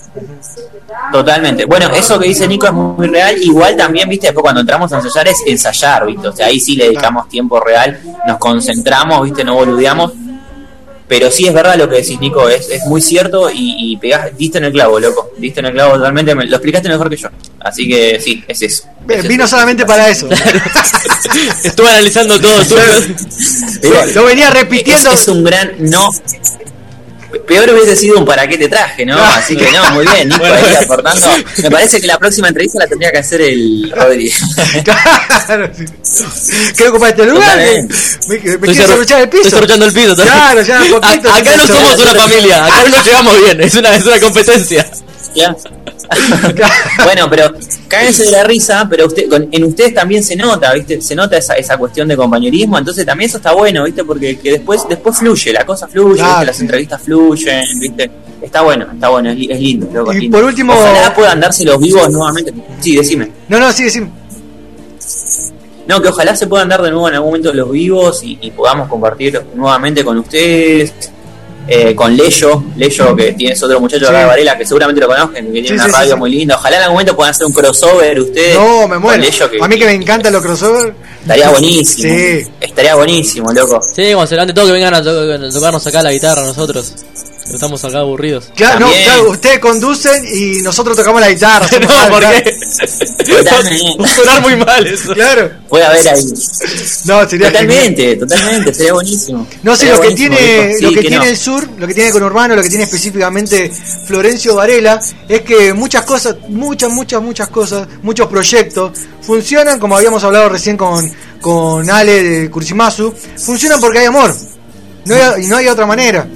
Totalmente. 1.11 1.65
Bueno, 1.65 1.89
eso 1.93 2.19
que 2.19 2.27
dice 2.27 2.47
Nico 2.47 2.65
es 2.65 2.73
muy 2.73 3.07
real. 3.07 3.35
Igual 3.41 3.77
también, 3.77 4.09
viste, 4.09 4.27
después 4.27 4.41
cuando 4.41 4.61
entramos 4.61 4.91
a 4.91 4.97
ensayar 4.97 5.27
es 5.27 5.41
ensayar, 5.45 6.05
viste. 6.05 6.27
O 6.27 6.35
sea, 6.35 6.47
ahí 6.47 6.59
sí 6.59 6.75
le 6.75 6.85
dedicamos 6.85 7.29
tiempo 7.29 7.59
real, 7.59 7.99
nos 8.25 8.37
concentramos, 8.37 9.23
viste, 9.23 9.43
no 9.43 9.55
boludeamos. 9.55 10.13
Pero 11.07 11.31
sí 11.31 11.47
es 11.47 11.53
verdad 11.53 11.77
lo 11.77 11.87
que 11.87 11.97
decís, 11.97 12.19
Nico, 12.19 12.49
es, 12.49 12.69
es 12.69 12.83
muy 12.85 13.01
cierto 13.01 13.49
y, 13.49 13.93
y 13.93 13.97
pegás, 13.97 14.37
diste 14.37 14.57
en 14.57 14.65
el 14.65 14.73
clavo, 14.73 14.99
loco. 14.99 15.31
Diste 15.37 15.61
en 15.61 15.67
el 15.67 15.73
clavo 15.73 15.93
totalmente, 15.93 16.35
lo 16.35 16.43
explicaste 16.43 16.89
mejor 16.89 17.09
que 17.09 17.15
yo. 17.15 17.29
Así 17.61 17.87
que 17.87 18.19
sí, 18.19 18.43
es 18.45 18.61
eso. 18.61 18.83
vino 19.25 19.47
solamente 19.47 19.85
para 19.85 20.09
eso. 20.09 20.27
Estuve 21.63 21.89
analizando 21.89 22.37
todo. 22.41 22.61
lo 24.15 24.25
venía 24.25 24.49
repitiendo. 24.49 25.11
es 25.11 25.27
un 25.29 25.45
gran 25.45 25.75
no 25.79 26.09
peor 27.45 27.69
hubiese 27.71 27.95
sido 27.95 28.19
un 28.19 28.25
para 28.25 28.47
qué 28.47 28.57
te 28.57 28.67
traje, 28.67 29.05
¿no? 29.05 29.17
Así 29.17 29.55
que 29.55 29.71
no, 29.71 29.91
muy 29.91 30.05
bien, 30.05 30.29
Nico 30.29 30.45
ahí 30.45 30.75
aportando. 30.75 31.27
Me 31.63 31.71
parece 31.71 31.99
que 31.99 32.07
la 32.07 32.17
próxima 32.17 32.47
entrevista 32.47 32.79
la 32.79 32.87
tendría 32.87 33.11
que 33.11 33.17
hacer 33.17 33.41
el 33.41 33.91
Rodri. 33.95 34.31
claro, 34.83 35.69
sí. 36.01 36.23
¿Qué 36.75 36.87
ocupa 36.87 37.09
este 37.09 37.25
lugar? 37.25 37.57
Me, 37.57 37.83
me 38.29 38.39
quiero 38.39 38.53
el 38.53 38.59
piso. 38.59 39.17
Estoy 39.17 39.51
sorchando 39.51 39.85
el 39.85 39.93
piso. 39.93 40.15
Claro, 40.15 40.61
ya, 40.61 40.79
poquito, 40.89 41.31
acá 41.31 41.57
no 41.57 41.67
somos 41.67 41.99
una 41.99 42.15
familia, 42.15 42.65
acá 42.65 42.83
no 42.83 42.89
nos 42.97 43.05
llevamos 43.05 43.39
bien, 43.41 43.61
es 43.61 43.75
una, 43.75 43.95
es 43.95 44.05
una 44.05 44.19
competencia. 44.19 44.87
Ya. 45.35 45.55
bueno, 47.03 47.29
pero 47.29 47.53
cáguense 47.87 48.25
de 48.25 48.31
la 48.31 48.43
risa, 48.43 48.87
pero 48.89 49.07
usted, 49.07 49.25
en 49.51 49.63
ustedes 49.63 49.93
también 49.93 50.23
se 50.23 50.35
nota, 50.35 50.73
¿viste? 50.73 51.01
Se 51.01 51.15
nota 51.15 51.37
esa, 51.37 51.53
esa 51.55 51.77
cuestión 51.77 52.07
de 52.07 52.15
compañerismo, 52.15 52.77
entonces 52.77 53.05
también 53.05 53.29
eso 53.29 53.37
está 53.37 53.53
bueno, 53.53 53.83
¿viste? 53.83 54.03
Porque 54.03 54.37
que 54.37 54.51
después, 54.51 54.83
después 54.87 55.17
fluye, 55.17 55.53
la 55.53 55.65
cosa 55.65 55.87
fluye, 55.87 56.21
las 56.21 56.59
entrevistas 56.59 57.01
fluyen, 57.01 57.65
¿viste? 57.79 58.09
Está 58.41 58.61
bueno, 58.61 58.87
está 58.93 59.09
bueno, 59.09 59.29
es, 59.31 59.37
lindo. 59.37 60.13
y 60.13 60.29
por 60.29 60.43
último. 60.43 60.73
Ojalá 60.73 61.13
puedan 61.13 61.39
darse 61.39 61.65
los 61.65 61.79
vivos 61.81 62.09
nuevamente. 62.09 62.53
Sí, 62.79 62.95
decime. 62.95 63.31
No, 63.49 63.59
no, 63.59 63.71
sí, 63.71 63.83
decime. 63.83 64.11
No, 65.87 66.01
que 66.01 66.09
ojalá 66.09 66.35
se 66.35 66.47
puedan 66.47 66.69
dar 66.69 66.81
de 66.81 66.91
nuevo 66.91 67.07
en 67.07 67.15
algún 67.15 67.29
momento 67.29 67.53
los 67.53 67.71
vivos 67.71 68.21
y, 68.23 68.37
y 68.41 68.51
podamos 68.51 68.89
compartir 68.89 69.41
nuevamente 69.55 70.03
con 70.03 70.17
ustedes 70.17 71.11
eh, 71.67 71.93
con 71.95 72.15
Leyo, 72.15 72.63
Leyo 72.75 73.15
que 73.15 73.33
tienes 73.33 73.61
otro 73.61 73.79
muchacho 73.79 74.07
acá 74.07 74.19
de 74.19 74.25
Varela 74.25 74.57
que 74.57 74.65
seguramente 74.65 75.01
lo 75.01 75.07
conocen, 75.07 75.53
que 75.53 75.61
tiene 75.61 75.75
una 75.75 75.87
radio 75.87 76.17
muy 76.17 76.31
linda. 76.31 76.55
Ojalá 76.55 76.77
en 76.77 76.83
algún 76.83 76.95
momento 76.95 77.15
puedan 77.15 77.31
hacer 77.31 77.45
un 77.45 77.53
crossover 77.53 78.19
ustedes. 78.19 78.55
No, 78.55 78.87
me 78.87 78.97
muero. 78.97 79.23
a 79.61 79.67
mí 79.67 79.77
que 79.77 79.85
me 79.85 79.93
encantan 79.93 80.33
los 80.33 80.41
crossover. 80.41 80.93
Estaría 81.21 81.49
buenísimo. 81.49 82.13
Estaría 82.61 82.95
buenísimo, 82.95 83.51
loco. 83.51 83.81
Sí, 83.81 84.01
levante 84.01 84.53
todo 84.53 84.65
que 84.67 84.71
vengan 84.71 84.93
a, 84.93 85.03
tocarnos 85.03 85.85
acá 85.85 86.01
la 86.01 86.11
guitarra 86.11 86.43
nosotros. 86.43 86.93
Estamos 87.53 87.83
acá 87.85 87.99
aburridos. 87.99 88.51
Claro, 88.55 88.79
no, 88.81 88.91
claro, 88.91 89.29
ustedes 89.31 89.59
conducen 89.59 90.23
y 90.33 90.61
nosotros 90.61 90.97
tocamos 90.97 91.21
la 91.21 91.29
guitarra. 91.29 91.67
no, 91.79 91.87
porque 92.09 92.57
sonar 94.15 94.41
muy 94.41 94.55
mal 94.57 94.85
eso. 94.85 95.13
Claro. 95.13 95.51
Puede 95.69 95.85
haber 95.85 96.07
ahí. 96.09 96.23
No, 97.05 97.27
sería 97.29 97.47
Totalmente, 97.47 98.15
totalmente, 98.15 98.73
sería 98.73 98.93
buenísimo. 98.93 99.47
No 99.63 99.75
sé, 99.75 99.89
lo 99.89 100.01
que 100.01 100.11
tiene, 100.11 100.73
lo 100.81 100.91
que, 100.91 101.01
tiene 101.01 101.29
el 101.29 101.37
sur, 101.37 101.67
lo 101.77 101.87
que 101.87 101.93
tiene 101.93 102.11
con 102.11 102.23
Urbano, 102.23 102.55
lo 102.55 102.63
que 102.63 102.69
tiene 102.69 102.83
específicamente 102.83 103.71
Florencio 104.05 104.55
Varela, 104.55 105.01
es 105.27 105.41
que 105.41 105.73
muchas 105.73 106.03
cosas, 106.03 106.35
muchas, 106.49 106.91
muchas, 106.91 107.21
muchas 107.21 107.47
cosas, 107.49 107.87
muchos 108.03 108.27
proyectos 108.27 108.91
funcionan, 109.21 109.79
como 109.79 109.97
habíamos 109.97 110.23
hablado 110.23 110.49
recién 110.49 110.77
con, 110.77 111.11
con 111.41 111.89
Ale 111.89 112.23
de 112.23 112.49
Kursimasu, 112.49 113.13
funcionan 113.37 113.79
porque 113.79 113.99
hay 113.99 114.05
amor. 114.05 114.33
No 115.05 115.15
hay, 115.15 115.47
no 115.47 115.57
hay 115.57 115.67
otra 115.67 115.85
manera. 115.85 116.27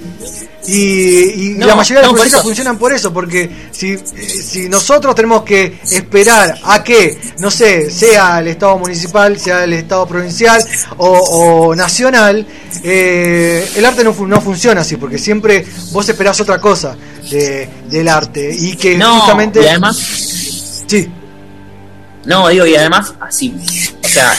Y, 0.67 1.55
la 1.55 1.75
mayoría 1.75 2.01
de 2.01 2.07
los 2.07 2.15
proyectos 2.15 2.43
funcionan 2.43 2.77
por 2.77 2.93
eso, 2.93 3.11
porque 3.11 3.49
si, 3.71 3.97
si 3.97 4.69
nosotros 4.69 5.15
tenemos 5.15 5.43
que 5.43 5.79
esperar 5.89 6.59
a 6.63 6.83
que, 6.83 7.19
no 7.39 7.49
sé, 7.49 7.89
sea 7.89 8.39
el 8.39 8.49
Estado 8.49 8.77
municipal, 8.77 9.39
sea 9.39 9.63
el 9.63 9.73
Estado 9.73 10.05
provincial 10.05 10.63
o, 10.97 11.73
nacional, 11.75 12.45
eh, 12.83 13.71
el 13.75 13.85
arte 13.85 14.03
no, 14.03 14.13
no 14.27 14.41
funciona 14.41 14.81
así, 14.81 14.97
porque 14.97 15.17
siempre 15.17 15.65
vos 15.91 16.07
esperás 16.07 16.39
otra 16.39 16.59
cosa 16.59 16.95
de, 17.29 17.67
del 17.89 18.07
arte 18.07 18.53
y 18.55 18.75
que 18.75 18.99
justamente... 19.01 19.61
Y 19.63 19.67
además... 19.67 19.97
Sí. 20.87 21.09
No, 22.25 22.47
digo, 22.49 22.65
y 22.67 22.75
además, 22.75 23.15
así, 23.19 23.55
o 24.03 24.07
sea, 24.07 24.31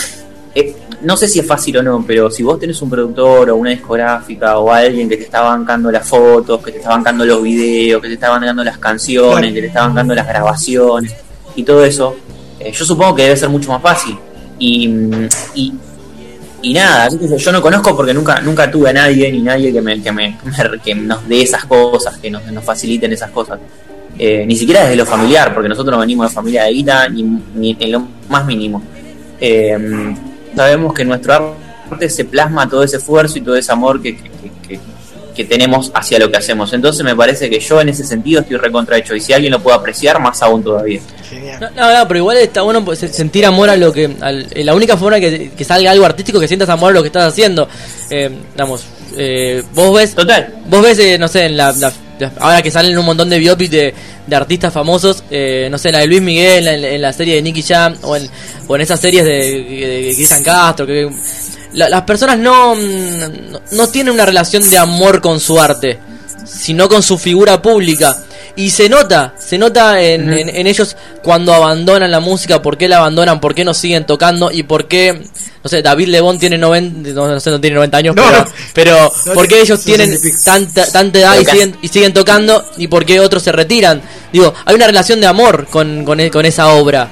no 1.03 1.17
sé 1.17 1.29
si 1.29 1.41
es 1.41 1.47
fácil 1.47 1.79
o 1.79 1.83
no, 1.83 2.05
pero 2.07 2.31
si 2.31 2.43
vos 2.43 2.59
tenés 2.59 2.81
un 2.83 2.91
productor 2.91 3.51
o 3.51 3.57
una 3.57 3.71
discográfica 3.71 4.59
o 4.59 4.71
alguien 4.71 5.09
que 5.09 5.17
te 5.17 5.25
está 5.25 5.41
bancando 5.43 5.91
las 5.91 6.07
fotos, 6.07 6.63
que 6.63 6.73
te 6.73 6.79
está 6.79 6.91
bancando 6.91 7.25
los 7.25 7.43
videos, 7.43 8.01
que 8.01 8.09
te 8.09 8.15
está 8.15 8.31
bancando 8.31 8.63
las 8.63 8.79
canciones, 8.79 9.53
que 9.53 9.61
te 9.61 9.67
está 9.67 9.87
bancando 9.87 10.15
las 10.15 10.27
grabaciones 10.27 11.15
y 11.57 11.63
todo 11.65 11.85
eso, 11.85 12.17
eh, 12.61 12.73
yo 12.73 12.85
supongo 12.85 13.15
que 13.17 13.23
debe 13.25 13.37
ser 13.37 13.49
mucho 13.49 13.71
más 13.71 13.83
fácil. 13.83 14.17
Y, 14.59 14.89
y, 16.63 16.73
nada, 16.73 17.09
yo 17.37 17.53
no 17.53 17.61
conozco 17.61 17.97
porque 17.97 18.15
nunca 18.15 18.41
nunca 18.41 18.71
tuve 18.71 18.91
a 18.91 18.93
nadie 18.93 19.33
ni 19.33 19.43
nadie 19.43 19.73
que 19.73 19.83
me, 19.83 20.01
que, 20.01 20.13
me, 20.13 20.39
que 20.85 20.95
nos 20.95 21.29
dé 21.29 21.43
esas 21.43 21.65
cosas, 21.65 22.19
que 22.19 22.31
nos, 22.31 22.47
nos 22.53 22.63
faciliten 22.63 23.13
esas 23.13 23.31
cosas. 23.31 23.59
Eh, 24.17 24.45
ni 24.47 24.55
siquiera 24.55 24.83
desde 24.83 24.97
lo 24.97 25.07
familiar, 25.07 25.53
porque 25.53 25.69
nosotros 25.69 25.95
no 25.95 26.01
venimos 26.01 26.29
de 26.29 26.35
familia 26.35 26.65
de 26.65 26.73
guita, 26.73 27.09
ni, 27.09 27.23
ni 27.55 27.77
en 27.81 27.93
lo 27.93 28.07
más 28.29 28.47
mínimo. 28.47 28.83
Eh, 29.41 30.15
sabemos 30.55 30.95
que 30.95 31.03
en 31.03 31.09
nuestro 31.09 31.57
arte 31.91 32.09
se 32.09 32.25
plasma 32.25 32.69
todo 32.69 32.83
ese 32.83 32.97
esfuerzo 32.97 33.39
y 33.39 33.43
todo 33.43 33.57
ese 33.57 33.73
amor 33.73 34.03
que, 34.03 34.17
que, 35.35 35.45
tenemos 35.45 35.91
hacia 35.95 36.19
lo 36.19 36.31
que 36.31 36.37
hacemos. 36.37 36.73
Entonces 36.73 37.03
me 37.05 37.17
parece 37.17 37.51
que 37.51 37.59
yo 37.59 37.81
en 37.81 37.89
ese 37.89 38.05
sentido 38.05 38.43
estoy 38.43 38.59
recontrahecho 38.59 39.17
y 39.17 39.21
si 39.21 39.33
alguien 39.33 39.53
lo 39.53 39.61
puede 39.61 39.77
apreciar, 39.77 40.21
más 40.21 40.41
aún 40.43 40.63
todavía. 40.63 41.01
No, 41.61 41.71
no, 41.71 42.07
pero 42.07 42.19
igual 42.19 42.37
está 42.37 42.63
bueno 42.63 42.85
pues, 42.85 43.01
sentir 43.01 43.45
amor 43.45 43.69
a 43.69 43.77
lo 43.77 43.93
que. 43.93 44.05
Eh, 44.05 44.63
la 44.63 44.75
única 44.75 44.97
forma 44.97 45.19
que, 45.19 45.51
que 45.57 45.65
salga 45.65 45.91
algo 45.91 46.05
artístico 46.05 46.39
que 46.39 46.47
sientas 46.47 46.69
amor 46.69 46.91
a 46.91 46.95
lo 46.95 47.03
que 47.03 47.09
estás 47.09 47.33
haciendo. 47.33 47.67
Eh, 48.11 48.31
eh, 49.17 49.63
vos 49.75 49.95
ves. 49.95 50.15
Total. 50.15 50.55
Vos 50.67 50.83
ves, 50.83 50.99
eh, 50.99 51.19
no 51.19 51.29
sé, 51.29 51.47
en 51.47 51.57
la, 51.57 51.75
ahora 52.39 52.63
que 52.63 52.71
salen 52.71 52.97
un 52.97 53.05
montón 53.05 53.29
de 53.29 53.39
biopics 53.39 53.71
de, 53.71 53.95
de 54.27 54.37
artistas 54.37 54.73
famosos, 54.73 55.25
eh, 55.31 55.69
no 55.71 55.79
sé, 55.79 55.89
en 55.89 55.95
la 55.95 56.01
de 56.01 56.07
Luis 56.07 56.23
Miguel, 56.23 56.67
en, 56.69 57.03
la 57.03 57.13
serie 57.13 57.37
de 57.37 57.43
Nicky 57.43 57.63
Jam, 57.63 57.97
o 58.03 58.17
en, 58.17 58.29
o 58.69 58.77
en 58.77 58.83
esas 58.83 59.01
series 59.01 59.25
de, 59.25 60.13
Cristian 60.15 60.43
Castro, 60.43 60.87
que 60.87 61.11
las 61.73 62.03
personas 62.03 62.39
no, 62.39 62.75
no, 62.75 63.89
tienen 63.89 64.13
una 64.13 64.27
relación 64.27 64.69
de 64.69 64.79
amor 64.79 65.21
con 65.21 65.41
su 65.41 65.59
arte, 65.59 65.99
sino 66.45 66.89
con 66.89 67.03
su 67.03 67.19
figura 67.19 67.63
pública. 67.63 68.17
Y 68.55 68.71
se 68.71 68.89
nota, 68.89 69.35
se 69.39 69.57
nota 69.57 70.03
en, 70.03 70.31
en, 70.31 70.67
ellos 70.67 70.95
cuando 71.23 71.55
abandonan 71.55 72.11
la 72.11 72.21
música, 72.21 72.61
por 72.61 72.77
qué 72.77 72.87
la 72.87 72.99
abandonan, 72.99 73.41
por 73.41 73.55
qué 73.55 73.65
no 73.65 73.73
siguen 73.73 74.05
tocando 74.05 74.51
y 74.51 74.63
por 74.63 74.89
qué, 74.89 75.23
no 75.65 75.71
sé, 75.71 75.81
David 75.81 76.09
Lebón 76.09 76.39
tiene 76.39 76.59
90, 76.59 77.11
no, 77.13 77.41
sé, 77.41 77.51
no 77.51 77.61
tiene 77.61 77.77
90 77.77 77.97
años, 77.97 78.15
pero, 78.15 78.45
pero 78.75 79.13
por 79.33 79.49
qué 79.49 79.63
ellos 79.63 79.83
tienen 79.83 80.19
tanta, 80.45 80.85
tanta 80.93 81.19
edad 81.19 81.41
y 81.41 81.47
siguen, 81.47 81.77
y 81.81 81.89
siguen 81.89 82.13
tocando 82.13 82.63
y 82.77 82.89
por 82.89 83.07
qué 83.07 83.21
otros 83.21 83.43
se 83.43 83.53
retiran. 83.53 84.03
Digo, 84.31 84.53
hay 84.67 84.75
una 84.75 84.87
relación 84.87 85.19
de 85.21 85.27
amor 85.29 85.67
con, 85.69 86.05
con, 86.05 86.21
e, 86.21 86.31
con 86.31 86.45
esa 86.45 86.69
obra, 86.75 87.09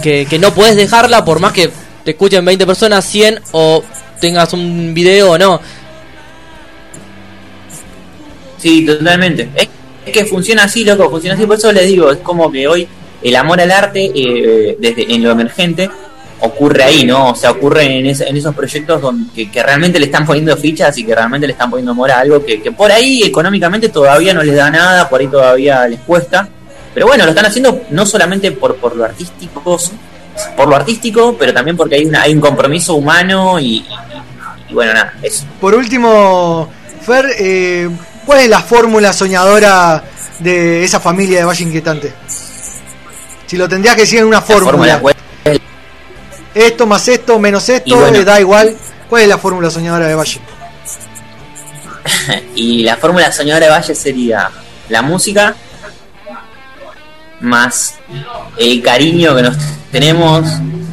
que, 0.00 0.26
que 0.30 0.38
no 0.38 0.54
puedes 0.54 0.76
dejarla 0.76 1.24
por 1.24 1.40
más 1.40 1.52
que 1.52 1.70
te 2.04 2.12
escuchen 2.12 2.44
20 2.44 2.64
personas, 2.64 3.04
100 3.04 3.40
o 3.52 3.82
tengas 4.20 4.52
un 4.52 4.94
video 4.94 5.32
o 5.32 5.38
no. 5.38 5.60
Sí, 8.58 8.84
totalmente. 8.84 9.48
Es 9.54 9.68
que 10.04 10.24
funciona 10.24 10.64
así, 10.64 10.84
loco, 10.84 11.10
funciona 11.10 11.34
así. 11.34 11.46
Por 11.46 11.56
eso 11.56 11.72
les 11.72 11.86
digo, 11.86 12.10
es 12.10 12.18
como 12.18 12.50
que 12.50 12.66
hoy 12.66 12.88
el 13.22 13.36
amor 13.36 13.60
al 13.60 13.70
arte, 13.70 14.10
eh, 14.14 14.76
desde 14.78 15.12
en 15.14 15.22
lo 15.22 15.30
emergente, 15.30 15.90
ocurre 16.40 16.84
ahí, 16.84 17.04
¿no? 17.04 17.30
O 17.30 17.34
sea, 17.34 17.50
ocurre 17.50 17.84
en, 17.84 18.06
esos 18.06 18.54
proyectos 18.54 19.00
donde, 19.02 19.50
que, 19.50 19.62
realmente 19.62 19.98
le 19.98 20.06
están 20.06 20.26
poniendo 20.26 20.56
fichas 20.56 20.96
y 20.98 21.04
que 21.04 21.14
realmente 21.14 21.46
le 21.46 21.52
están 21.52 21.70
poniendo 21.70 21.92
amor 21.92 22.10
a 22.10 22.20
algo 22.20 22.44
que, 22.44 22.62
que 22.62 22.72
por 22.72 22.90
ahí 22.90 23.22
económicamente 23.22 23.90
todavía 23.90 24.32
no 24.32 24.42
les 24.42 24.56
da 24.56 24.70
nada, 24.70 25.08
por 25.08 25.20
ahí 25.20 25.28
todavía 25.28 25.86
les 25.86 26.00
cuesta. 26.00 26.48
Pero 26.94 27.06
bueno, 27.06 27.24
lo 27.24 27.30
están 27.30 27.46
haciendo 27.46 27.82
no 27.90 28.06
solamente 28.06 28.50
por, 28.52 28.76
por 28.76 28.96
lo 28.96 29.04
artístico, 29.04 29.78
por 30.56 30.68
lo 30.68 30.76
artístico, 30.76 31.36
pero 31.38 31.52
también 31.52 31.76
porque 31.76 31.96
hay, 31.96 32.04
una, 32.04 32.22
hay 32.22 32.34
un 32.34 32.40
compromiso 32.40 32.94
humano 32.94 33.60
y, 33.60 33.84
y 34.68 34.74
bueno, 34.74 34.94
nada, 34.94 35.14
eso. 35.22 35.44
Por 35.60 35.74
último, 35.74 36.68
Fer, 37.02 37.26
eh, 37.38 37.88
¿cuál 38.30 38.42
es 38.42 38.48
la 38.48 38.60
fórmula 38.60 39.12
soñadora 39.12 40.04
de 40.38 40.84
esa 40.84 41.00
familia 41.00 41.40
de 41.40 41.44
Valle 41.44 41.64
Inquietante? 41.64 42.12
Si 43.44 43.56
lo 43.56 43.68
tendrías 43.68 43.96
que 43.96 44.02
decir 44.02 44.20
en 44.20 44.26
una 44.26 44.40
fórmula. 44.40 45.02
Esto 46.54 46.86
más 46.86 47.08
esto 47.08 47.40
menos 47.40 47.68
esto, 47.68 48.08
le 48.08 48.24
da 48.24 48.38
igual. 48.38 48.76
¿Cuál 49.08 49.22
es 49.22 49.28
la 49.28 49.36
fórmula 49.36 49.68
soñadora 49.68 50.06
de 50.06 50.14
Valle? 50.14 50.40
y 52.54 52.84
la 52.84 52.96
fórmula 52.98 53.32
soñadora 53.32 53.66
de 53.66 53.72
Valle 53.72 53.94
sería 53.96 54.48
la 54.88 55.02
música 55.02 55.56
más 57.40 57.96
el 58.58 58.80
cariño 58.80 59.34
que 59.34 59.42
nos 59.42 59.56
tenemos 59.90 60.48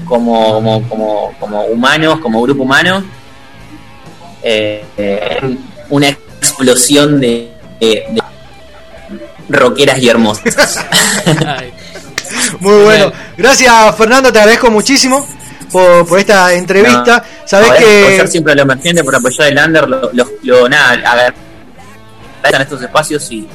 como, 0.05 0.55
como, 0.89 1.35
como, 1.39 1.65
humanos, 1.65 2.19
como 2.19 2.41
grupo 2.41 2.63
humano. 2.63 3.03
Eh, 4.41 4.83
eh, 4.97 5.57
una 5.89 6.07
explosión 6.57 7.19
de, 7.19 7.51
de, 7.79 8.03
rockeras 9.49 9.99
y 9.99 10.09
hermosas. 10.09 10.85
Muy 12.59 12.83
bueno. 12.83 13.11
Gracias, 13.37 13.95
Fernando, 13.95 14.31
te 14.31 14.39
agradezco 14.39 14.71
muchísimo. 14.71 15.27
Por, 15.71 16.07
por 16.07 16.17
esta 16.17 16.53
entrevista. 16.53 17.23
Sabes 17.45 17.71
que. 17.73 18.27
siempre 18.27 18.55
lo 18.55 18.61
emergente, 18.63 19.03
por 19.03 19.15
apoyar 19.15 19.49
el 19.49 19.57
under, 19.57 19.87
lo, 19.87 20.11
lo, 20.43 20.69
nada, 20.69 21.33
en 22.43 22.61
estos 22.61 22.81
espacios 22.81 23.29
y, 23.31 23.47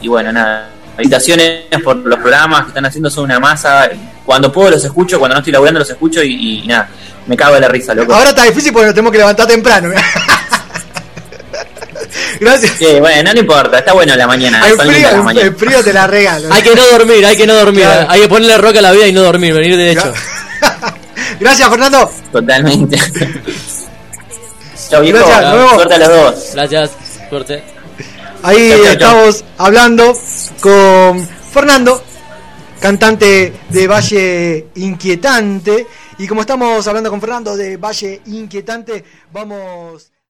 y 0.00 0.08
bueno, 0.08 0.32
nada. 0.32 0.70
Felicitaciones 0.96 1.62
por 1.82 1.96
los 1.96 2.18
programas 2.18 2.62
que 2.62 2.68
están 2.68 2.84
haciendo, 2.86 3.08
son 3.08 3.24
una 3.24 3.38
masa. 3.38 3.88
Cuando 4.26 4.52
puedo 4.52 4.70
los 4.70 4.84
escucho, 4.84 5.18
cuando 5.18 5.34
no 5.34 5.38
estoy 5.38 5.52
laburando 5.52 5.80
los 5.80 5.90
escucho 5.90 6.22
y, 6.22 6.62
y 6.62 6.66
nada, 6.66 6.88
me 7.26 7.36
cago 7.36 7.54
de 7.54 7.60
la 7.60 7.68
risa, 7.68 7.94
loco. 7.94 8.12
Ahora 8.12 8.30
está 8.30 8.42
difícil 8.42 8.72
porque 8.72 8.86
nos 8.86 8.94
tenemos 8.94 9.12
que 9.12 9.18
levantar 9.18 9.46
temprano. 9.46 9.90
Gracias. 12.40 12.72
Sí, 12.78 12.98
bueno, 12.98 13.34
no 13.34 13.40
importa, 13.40 13.78
está 13.78 13.92
bueno 13.92 14.16
la 14.16 14.26
mañana. 14.26 14.66
El 14.66 14.76
frío, 14.78 15.52
frío 15.56 15.84
te 15.84 15.92
la 15.92 16.06
regalo. 16.06 16.48
Hay 16.50 16.62
que 16.62 16.74
no 16.74 16.86
dormir, 16.86 17.24
hay 17.24 17.36
que 17.36 17.46
no 17.46 17.54
dormir. 17.54 17.86
Hay 18.08 18.22
que 18.22 18.28
ponerle 18.28 18.56
roca 18.58 18.78
a 18.78 18.82
la 18.82 18.92
vida 18.92 19.06
y 19.06 19.12
no 19.12 19.22
dormir, 19.22 19.52
venir 19.52 19.76
derecho. 19.76 20.12
Gracias, 21.40 21.68
Fernando. 21.68 22.10
Totalmente. 22.32 22.96
Viejo. 24.98 25.18
Gracias, 25.18 25.74
Suerte 25.74 25.94
a 25.94 25.98
los 25.98 26.08
dos. 26.08 26.50
Gracias, 26.54 26.90
suerte. 27.28 27.62
Ahí 28.42 28.70
estamos 28.70 29.44
hablando 29.58 30.18
con 30.60 31.28
Fernando, 31.52 32.02
cantante 32.80 33.52
de 33.68 33.86
Valle 33.86 34.66
Inquietante. 34.76 35.86
Y 36.18 36.26
como 36.26 36.40
estamos 36.40 36.86
hablando 36.86 37.10
con 37.10 37.20
Fernando 37.20 37.56
de 37.56 37.76
Valle 37.76 38.22
Inquietante, 38.26 39.04
vamos... 39.32 40.10